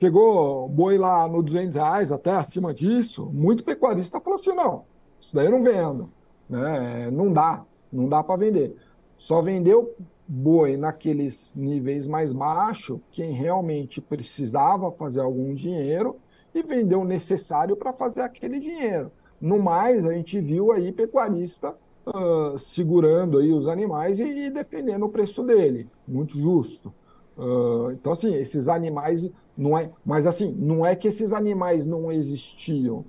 chegou 0.00 0.68
boi 0.68 0.96
lá 0.96 1.28
no 1.28 1.42
200 1.42 1.76
reais, 1.76 2.10
até 2.10 2.30
acima 2.30 2.72
disso, 2.72 3.26
muito 3.26 3.62
pecuarista 3.62 4.20
falou 4.20 4.38
assim, 4.38 4.54
não, 4.54 4.84
isso 5.20 5.34
daí 5.34 5.46
eu 5.46 5.52
não 5.52 5.62
vendo, 5.62 6.10
né? 6.48 7.10
não 7.10 7.32
dá, 7.32 7.64
não 7.92 8.08
dá 8.08 8.22
para 8.22 8.36
vender. 8.36 8.74
Só 9.18 9.42
vendeu 9.42 9.94
boi 10.26 10.76
naqueles 10.76 11.54
níveis 11.54 12.06
mais 12.06 12.32
baixos, 12.32 12.98
quem 13.10 13.32
realmente 13.32 14.00
precisava 14.00 14.90
fazer 14.92 15.20
algum 15.20 15.52
dinheiro 15.54 16.16
e 16.54 16.62
vendeu 16.62 17.02
o 17.02 17.04
necessário 17.04 17.76
para 17.76 17.92
fazer 17.92 18.22
aquele 18.22 18.58
dinheiro. 18.58 19.12
No 19.40 19.58
mais, 19.58 20.06
a 20.06 20.12
gente 20.12 20.40
viu 20.40 20.72
aí 20.72 20.92
pecuarista 20.92 21.74
uh, 22.06 22.58
segurando 22.58 23.38
aí 23.38 23.52
os 23.52 23.68
animais 23.68 24.18
e, 24.18 24.46
e, 24.46 24.50
defendendo 24.50 25.04
o 25.04 25.08
preço 25.08 25.42
dele, 25.42 25.88
muito 26.06 26.38
justo. 26.38 26.92
Uh, 27.36 27.92
então, 27.92 28.12
assim, 28.12 28.34
esses 28.34 28.68
animais 28.68 29.30
não 29.60 29.76
é, 29.76 29.90
mas 30.02 30.26
assim, 30.26 30.54
não 30.58 30.86
é 30.86 30.96
que 30.96 31.06
esses 31.06 31.34
animais 31.34 31.84
não 31.84 32.10
existiam, 32.10 33.04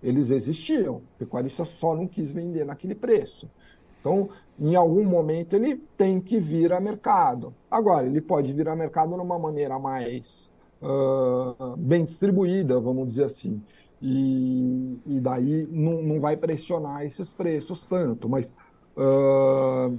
eles 0.00 0.30
existiam. 0.30 0.98
O 0.98 1.02
pecuarista 1.18 1.64
só 1.64 1.92
não 1.96 2.06
quis 2.06 2.30
vender 2.30 2.64
naquele 2.64 2.94
preço. 2.94 3.50
Então, 3.98 4.28
em 4.60 4.76
algum 4.76 5.04
momento 5.04 5.56
ele 5.56 5.74
tem 5.96 6.20
que 6.20 6.38
vir 6.38 6.72
a 6.72 6.78
mercado. 6.78 7.52
Agora, 7.68 8.06
ele 8.06 8.20
pode 8.20 8.52
vir 8.52 8.68
a 8.68 8.76
mercado 8.76 9.08
de 9.08 9.20
uma 9.20 9.40
maneira 9.40 9.76
mais 9.76 10.52
uh, 10.80 11.76
bem 11.76 12.04
distribuída, 12.04 12.78
vamos 12.78 13.08
dizer 13.08 13.24
assim. 13.24 13.60
E, 14.00 15.00
e 15.04 15.18
daí 15.18 15.66
não, 15.68 16.00
não 16.00 16.20
vai 16.20 16.36
pressionar 16.36 17.04
esses 17.04 17.32
preços 17.32 17.84
tanto. 17.84 18.28
Mas 18.28 18.54
uh, 18.96 19.98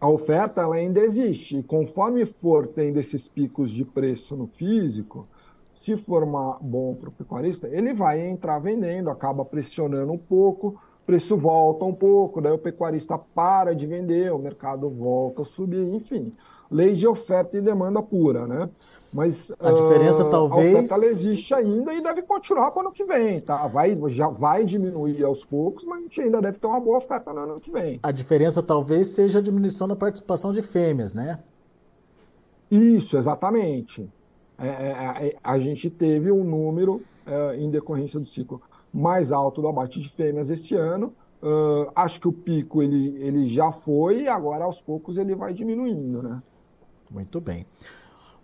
a 0.00 0.08
oferta 0.08 0.60
ela 0.60 0.76
ainda 0.76 1.00
existe. 1.00 1.58
E 1.58 1.62
conforme 1.62 2.24
for 2.24 2.66
tendo 2.68 2.98
esses 2.98 3.28
picos 3.28 3.70
de 3.70 3.84
preço 3.84 4.36
no 4.36 4.46
físico, 4.46 5.26
se 5.74 5.96
for 5.96 6.26
bom 6.60 6.94
para 6.94 7.08
o 7.08 7.12
pecuarista, 7.12 7.68
ele 7.68 7.94
vai 7.94 8.20
entrar 8.20 8.58
vendendo, 8.58 9.10
acaba 9.10 9.44
pressionando 9.44 10.12
um 10.12 10.18
pouco, 10.18 10.68
o 11.02 11.06
preço 11.06 11.36
volta 11.36 11.84
um 11.84 11.94
pouco, 11.94 12.40
daí 12.40 12.52
o 12.52 12.58
pecuarista 12.58 13.16
para 13.16 13.74
de 13.74 13.86
vender, 13.86 14.32
o 14.32 14.38
mercado 14.38 14.88
volta 14.90 15.42
a 15.42 15.44
subir, 15.44 15.94
enfim. 15.94 16.34
Lei 16.70 16.94
de 16.94 17.06
oferta 17.06 17.56
e 17.56 17.60
demanda 17.60 18.02
pura, 18.02 18.46
né? 18.46 18.68
Mas 19.12 19.50
a 19.58 19.72
diferença 19.72 20.24
uh, 20.24 20.30
talvez. 20.30 20.74
A 20.74 20.80
oferta 20.80 21.06
existe 21.06 21.54
ainda 21.54 21.94
e 21.94 22.02
deve 22.02 22.22
continuar 22.22 22.70
para 22.70 22.78
o 22.78 22.86
ano 22.86 22.92
que 22.92 23.04
vem, 23.04 23.40
tá? 23.40 23.66
Vai, 23.66 23.98
já 24.08 24.28
vai 24.28 24.64
diminuir 24.64 25.24
aos 25.24 25.44
poucos, 25.44 25.84
mas 25.84 25.98
a 25.98 26.02
gente 26.02 26.20
ainda 26.20 26.42
deve 26.42 26.58
ter 26.58 26.66
uma 26.66 26.80
boa 26.80 26.98
oferta 26.98 27.32
no 27.32 27.40
ano 27.40 27.60
que 27.60 27.70
vem. 27.70 27.98
A 28.02 28.12
diferença 28.12 28.62
talvez 28.62 29.08
seja 29.08 29.38
a 29.38 29.42
diminuição 29.42 29.88
da 29.88 29.96
participação 29.96 30.52
de 30.52 30.60
fêmeas, 30.60 31.14
né? 31.14 31.38
Isso, 32.70 33.16
exatamente. 33.16 34.06
É, 34.58 34.68
é, 34.68 35.28
é 35.28 35.36
a 35.42 35.58
gente 35.58 35.88
teve 35.88 36.30
um 36.30 36.44
número 36.44 37.02
é, 37.26 37.56
em 37.56 37.70
decorrência 37.70 38.20
do 38.20 38.26
ciclo 38.26 38.60
mais 38.92 39.32
alto 39.32 39.62
do 39.62 39.68
abate 39.68 40.00
de 40.00 40.08
fêmeas 40.08 40.50
esse 40.50 40.74
ano. 40.74 41.14
Uh, 41.40 41.88
acho 41.94 42.20
que 42.20 42.26
o 42.26 42.32
pico 42.32 42.82
ele, 42.82 43.16
ele 43.22 43.46
já 43.46 43.70
foi 43.70 44.22
e 44.22 44.28
agora 44.28 44.64
aos 44.64 44.80
poucos 44.80 45.16
ele 45.16 45.36
vai 45.36 45.54
diminuindo, 45.54 46.20
né? 46.20 46.42
Muito 47.10 47.40
bem. 47.40 47.66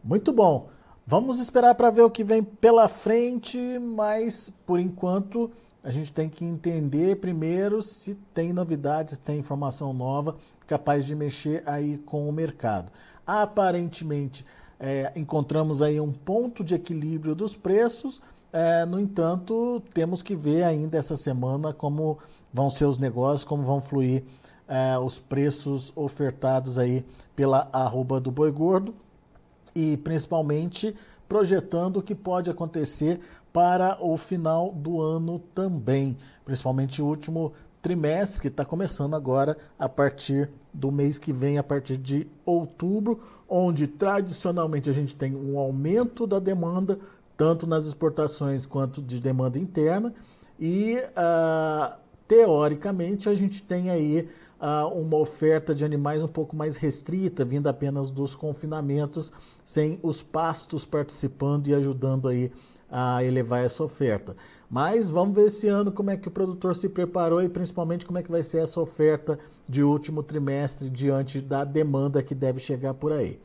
Muito 0.03 0.33
bom. 0.33 0.69
Vamos 1.07 1.39
esperar 1.39 1.75
para 1.75 1.91
ver 1.91 2.03
o 2.03 2.11
que 2.11 2.25
vem 2.25 2.43
pela 2.43 2.89
frente, 2.89 3.59
mas 3.79 4.51
por 4.65 4.81
enquanto 4.81 5.51
a 5.83 5.91
gente 5.91 6.11
tem 6.11 6.31
que 6.31 6.45
entender 6.45 7.17
primeiro 7.17 7.83
se 7.83 8.15
tem 8.33 8.53
novidades, 8.53 9.15
se 9.15 9.21
tem 9.21 9.39
informação 9.39 9.93
nova 9.93 10.37
capaz 10.67 11.05
de 11.05 11.15
mexer 11.15 11.63
aí 11.67 11.99
com 11.99 12.27
o 12.27 12.33
mercado. 12.33 12.91
Aparentemente, 13.27 14.47
é, 14.81 15.13
encontramos 15.15 15.83
aí 15.83 16.01
um 16.01 16.11
ponto 16.11 16.65
de 16.65 16.75
equilíbrio 16.75 17.35
dos 17.35 17.55
preços, 17.55 18.23
é, 18.51 18.87
no 18.87 19.01
entanto, 19.01 19.83
temos 19.93 20.23
que 20.23 20.37
ver 20.37 20.63
ainda 20.63 20.97
essa 20.97 21.17
semana 21.17 21.73
como 21.73 22.19
vão 22.53 22.71
ser 22.71 22.85
os 22.85 22.99
negócios, 22.99 23.45
como 23.45 23.65
vão 23.65 23.83
fluir 23.83 24.23
é, 24.69 24.99
os 24.99 25.19
preços 25.19 25.93
ofertados 25.97 26.79
aí 26.79 27.05
pela 27.37 27.69
arroba 27.73 28.21
do 28.21 28.31
boi 28.31 28.51
gordo 28.51 28.95
e 29.75 29.97
principalmente 29.99 30.95
projetando 31.29 31.99
o 31.99 32.03
que 32.03 32.15
pode 32.15 32.51
acontecer 32.51 33.21
para 33.53 33.97
o 34.01 34.17
final 34.17 34.73
do 34.73 35.01
ano 35.01 35.39
também, 35.55 36.17
principalmente 36.45 37.01
o 37.01 37.07
último 37.07 37.53
trimestre 37.81 38.41
que 38.41 38.49
está 38.49 38.65
começando 38.65 39.15
agora 39.15 39.57
a 39.79 39.89
partir 39.89 40.51
do 40.73 40.91
mês 40.91 41.19
que 41.19 41.33
vem, 41.33 41.59
a 41.59 41.63
partir 41.63 41.97
de 41.97 42.27
outubro, 42.45 43.21
onde 43.49 43.87
tradicionalmente 43.87 44.89
a 44.89 44.93
gente 44.93 45.15
tem 45.15 45.37
um 45.37 45.59
aumento 45.59 46.27
da 46.27 46.39
demanda, 46.39 46.99
tanto 47.37 47.67
nas 47.67 47.87
exportações 47.87 48.65
quanto 48.65 49.03
de 49.03 49.21
demanda 49.21 49.59
interna, 49.59 50.15
e 50.59 50.97
uh, 50.97 51.97
teoricamente 52.27 53.29
a 53.29 53.35
gente 53.35 53.63
tem 53.63 53.91
aí 53.91 54.29
uh, 54.65 54.89
uma 54.89 55.19
oferta 55.19 55.75
de 55.75 55.85
animais 55.85 56.23
um 56.23 56.29
pouco 56.29 56.57
mais 56.57 56.79
restrita, 56.79 57.45
vindo 57.45 57.67
apenas 57.67 58.11
dos 58.11 58.35
confinamentos 58.35 59.31
sem 59.63 60.01
os 60.03 60.23
pastos 60.23 60.87
participando 60.87 61.69
e 61.69 61.75
ajudando 61.75 62.29
aí 62.29 62.51
a 62.91 63.23
elevar 63.23 63.63
essa 63.63 63.85
oferta. 63.85 64.35
Mas 64.71 65.11
vamos 65.11 65.35
ver 65.35 65.47
esse 65.47 65.69
ano 65.69 65.93
como 65.93 66.11
é 66.11 66.17
que 66.17 66.29
o 66.29 66.31
produtor 66.31 66.75
se 66.75 66.89
preparou 66.89 67.43
e 67.43 67.49
principalmente 67.49 68.07
como 68.07 68.19
é 68.19 68.23
que 68.23 68.31
vai 68.31 68.43
ser 68.43 68.59
essa 68.59 68.81
oferta 68.81 69.39
de 69.69 69.83
último 69.83 70.23
trimestre 70.23 70.89
diante 70.89 71.41
da 71.41 71.65
demanda 71.65 72.23
que 72.23 72.35
deve 72.35 72.61
chegar 72.61 72.95
por 72.95 73.13
aí. 73.13 73.39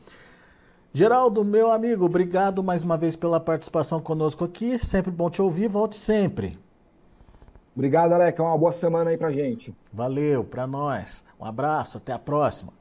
Geraldo, 0.92 1.44
meu 1.44 1.70
amigo, 1.70 2.04
obrigado 2.04 2.64
mais 2.64 2.82
uma 2.82 2.96
vez 2.96 3.14
pela 3.14 3.38
participação 3.38 4.00
conosco 4.00 4.44
aqui. 4.44 4.84
Sempre 4.84 5.10
bom 5.12 5.30
te 5.30 5.40
ouvir, 5.40 5.68
volte 5.68 5.96
sempre. 5.96 6.58
Obrigado, 7.80 8.12
Alec. 8.12 8.38
Uma 8.38 8.58
boa 8.58 8.72
semana 8.72 9.08
aí 9.08 9.16
pra 9.16 9.32
gente. 9.32 9.74
Valeu, 9.90 10.44
pra 10.44 10.66
nós. 10.66 11.24
Um 11.40 11.46
abraço, 11.46 11.96
até 11.96 12.12
a 12.12 12.18
próxima. 12.18 12.74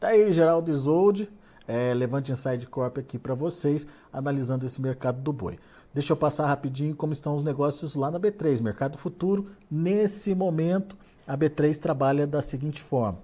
Tá 0.00 0.08
aí, 0.08 0.32
Geraldo 0.32 0.68
Isolde 0.68 1.30
é, 1.68 1.94
Levante 1.94 2.32
Inside 2.32 2.66
Corp 2.66 2.98
aqui 2.98 3.20
para 3.20 3.34
vocês, 3.34 3.86
analisando 4.12 4.66
esse 4.66 4.82
mercado 4.82 5.20
do 5.20 5.32
boi. 5.32 5.60
Deixa 5.94 6.12
eu 6.12 6.16
passar 6.16 6.48
rapidinho 6.48 6.92
como 6.96 7.12
estão 7.12 7.36
os 7.36 7.44
negócios 7.44 7.94
lá 7.94 8.10
na 8.10 8.18
B3, 8.18 8.60
Mercado 8.60 8.98
Futuro. 8.98 9.52
Nesse 9.70 10.34
momento, 10.34 10.96
a 11.24 11.38
B3 11.38 11.78
trabalha 11.78 12.26
da 12.26 12.42
seguinte 12.42 12.82
forma. 12.82 13.20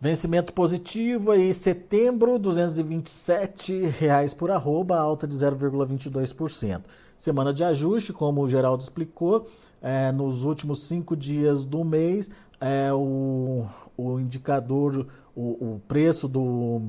Vencimento 0.00 0.52
positivo 0.52 1.30
aí, 1.30 1.54
setembro, 1.54 2.40
227 2.40 3.86
reais 3.86 4.34
por 4.34 4.50
arroba, 4.50 4.98
alta 4.98 5.28
de 5.28 5.36
0,22%. 5.36 6.82
Semana 7.16 7.52
de 7.52 7.64
ajuste, 7.64 8.12
como 8.12 8.42
o 8.42 8.48
Geraldo 8.48 8.82
explicou, 8.82 9.48
é, 9.80 10.10
nos 10.12 10.44
últimos 10.44 10.82
cinco 10.82 11.16
dias 11.16 11.64
do 11.64 11.84
mês, 11.84 12.30
é, 12.60 12.92
o, 12.92 13.66
o 13.96 14.18
indicador, 14.18 15.06
o, 15.34 15.74
o 15.74 15.82
preço 15.86 16.26
do, 16.26 16.82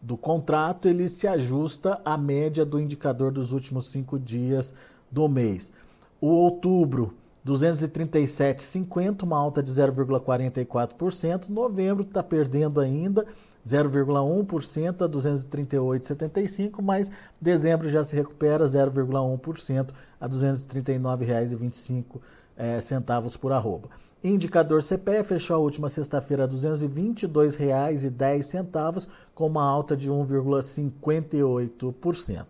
do 0.00 0.16
contrato, 0.16 0.88
ele 0.88 1.08
se 1.08 1.26
ajusta 1.26 2.00
à 2.04 2.16
média 2.16 2.64
do 2.64 2.80
indicador 2.80 3.32
dos 3.32 3.52
últimos 3.52 3.86
cinco 3.88 4.18
dias 4.18 4.74
do 5.10 5.28
mês. 5.28 5.72
O 6.20 6.28
outubro, 6.28 7.14
237,50, 7.46 9.22
uma 9.22 9.38
alta 9.38 9.62
de 9.62 9.70
0,44%. 9.70 11.48
Novembro 11.48 12.04
está 12.04 12.22
perdendo 12.22 12.80
ainda 12.80 13.26
0,1% 13.64 15.02
a 15.02 15.08
238,75, 15.08 16.82
mas 16.82 17.10
dezembro 17.40 17.88
já 17.88 18.04
se 18.04 18.16
recupera 18.16 18.64
0,1% 18.64 19.90
a 20.20 20.26
R$ 20.26 20.32
239,25 20.32 22.20
é, 22.56 22.80
centavos 22.80 23.36
por 23.36 23.52
arroba. 23.52 23.88
Indicador 24.22 24.82
CPE 24.82 25.24
fechou 25.24 25.56
a 25.56 25.60
última 25.60 25.88
sexta-feira 25.88 26.44
a 26.44 26.46
R$ 26.46 26.52
222,10, 26.52 29.08
com 29.34 29.46
uma 29.46 29.62
alta 29.62 29.96
de 29.96 30.10
1,58%. 30.10 32.46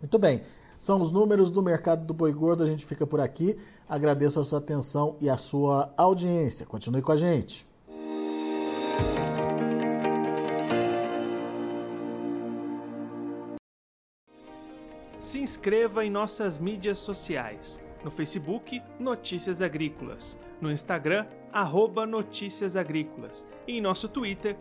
Muito 0.00 0.18
bem, 0.18 0.42
são 0.78 1.00
os 1.00 1.12
números 1.12 1.50
do 1.50 1.62
mercado 1.62 2.04
do 2.04 2.14
boi 2.14 2.32
gordo. 2.32 2.62
A 2.62 2.66
gente 2.66 2.86
fica 2.86 3.06
por 3.06 3.20
aqui. 3.20 3.56
Agradeço 3.88 4.38
a 4.38 4.44
sua 4.44 4.60
atenção 4.60 5.16
e 5.20 5.28
a 5.28 5.36
sua 5.36 5.92
audiência. 5.96 6.64
Continue 6.64 7.02
com 7.02 7.10
a 7.12 7.16
gente. 7.16 7.67
Se 15.20 15.40
inscreva 15.40 16.04
em 16.04 16.10
nossas 16.10 16.60
mídias 16.60 16.98
sociais. 16.98 17.82
No 18.04 18.10
Facebook, 18.10 18.80
Notícias 19.00 19.60
Agrícolas. 19.60 20.40
No 20.60 20.70
Instagram, 20.70 21.26
arroba 21.52 22.06
Notícias 22.06 22.76
Agrícolas. 22.76 23.46
E 23.66 23.78
em 23.78 23.80
nosso 23.80 24.08
Twitter, 24.08 24.56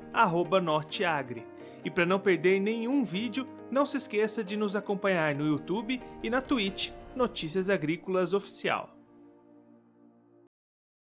Norteagri. 0.59 1.45
E 1.85 1.91
para 1.91 2.07
não 2.07 2.19
perder 2.19 2.59
nenhum 2.59 3.03
vídeo, 3.03 3.47
não 3.69 3.85
se 3.85 3.97
esqueça 3.97 4.43
de 4.43 4.57
nos 4.57 4.75
acompanhar 4.75 5.35
no 5.35 5.45
YouTube 5.45 6.01
e 6.23 6.29
na 6.29 6.41
Twitch 6.41 6.89
Notícias 7.15 7.69
Agrícolas 7.69 8.33
Oficial. 8.33 8.96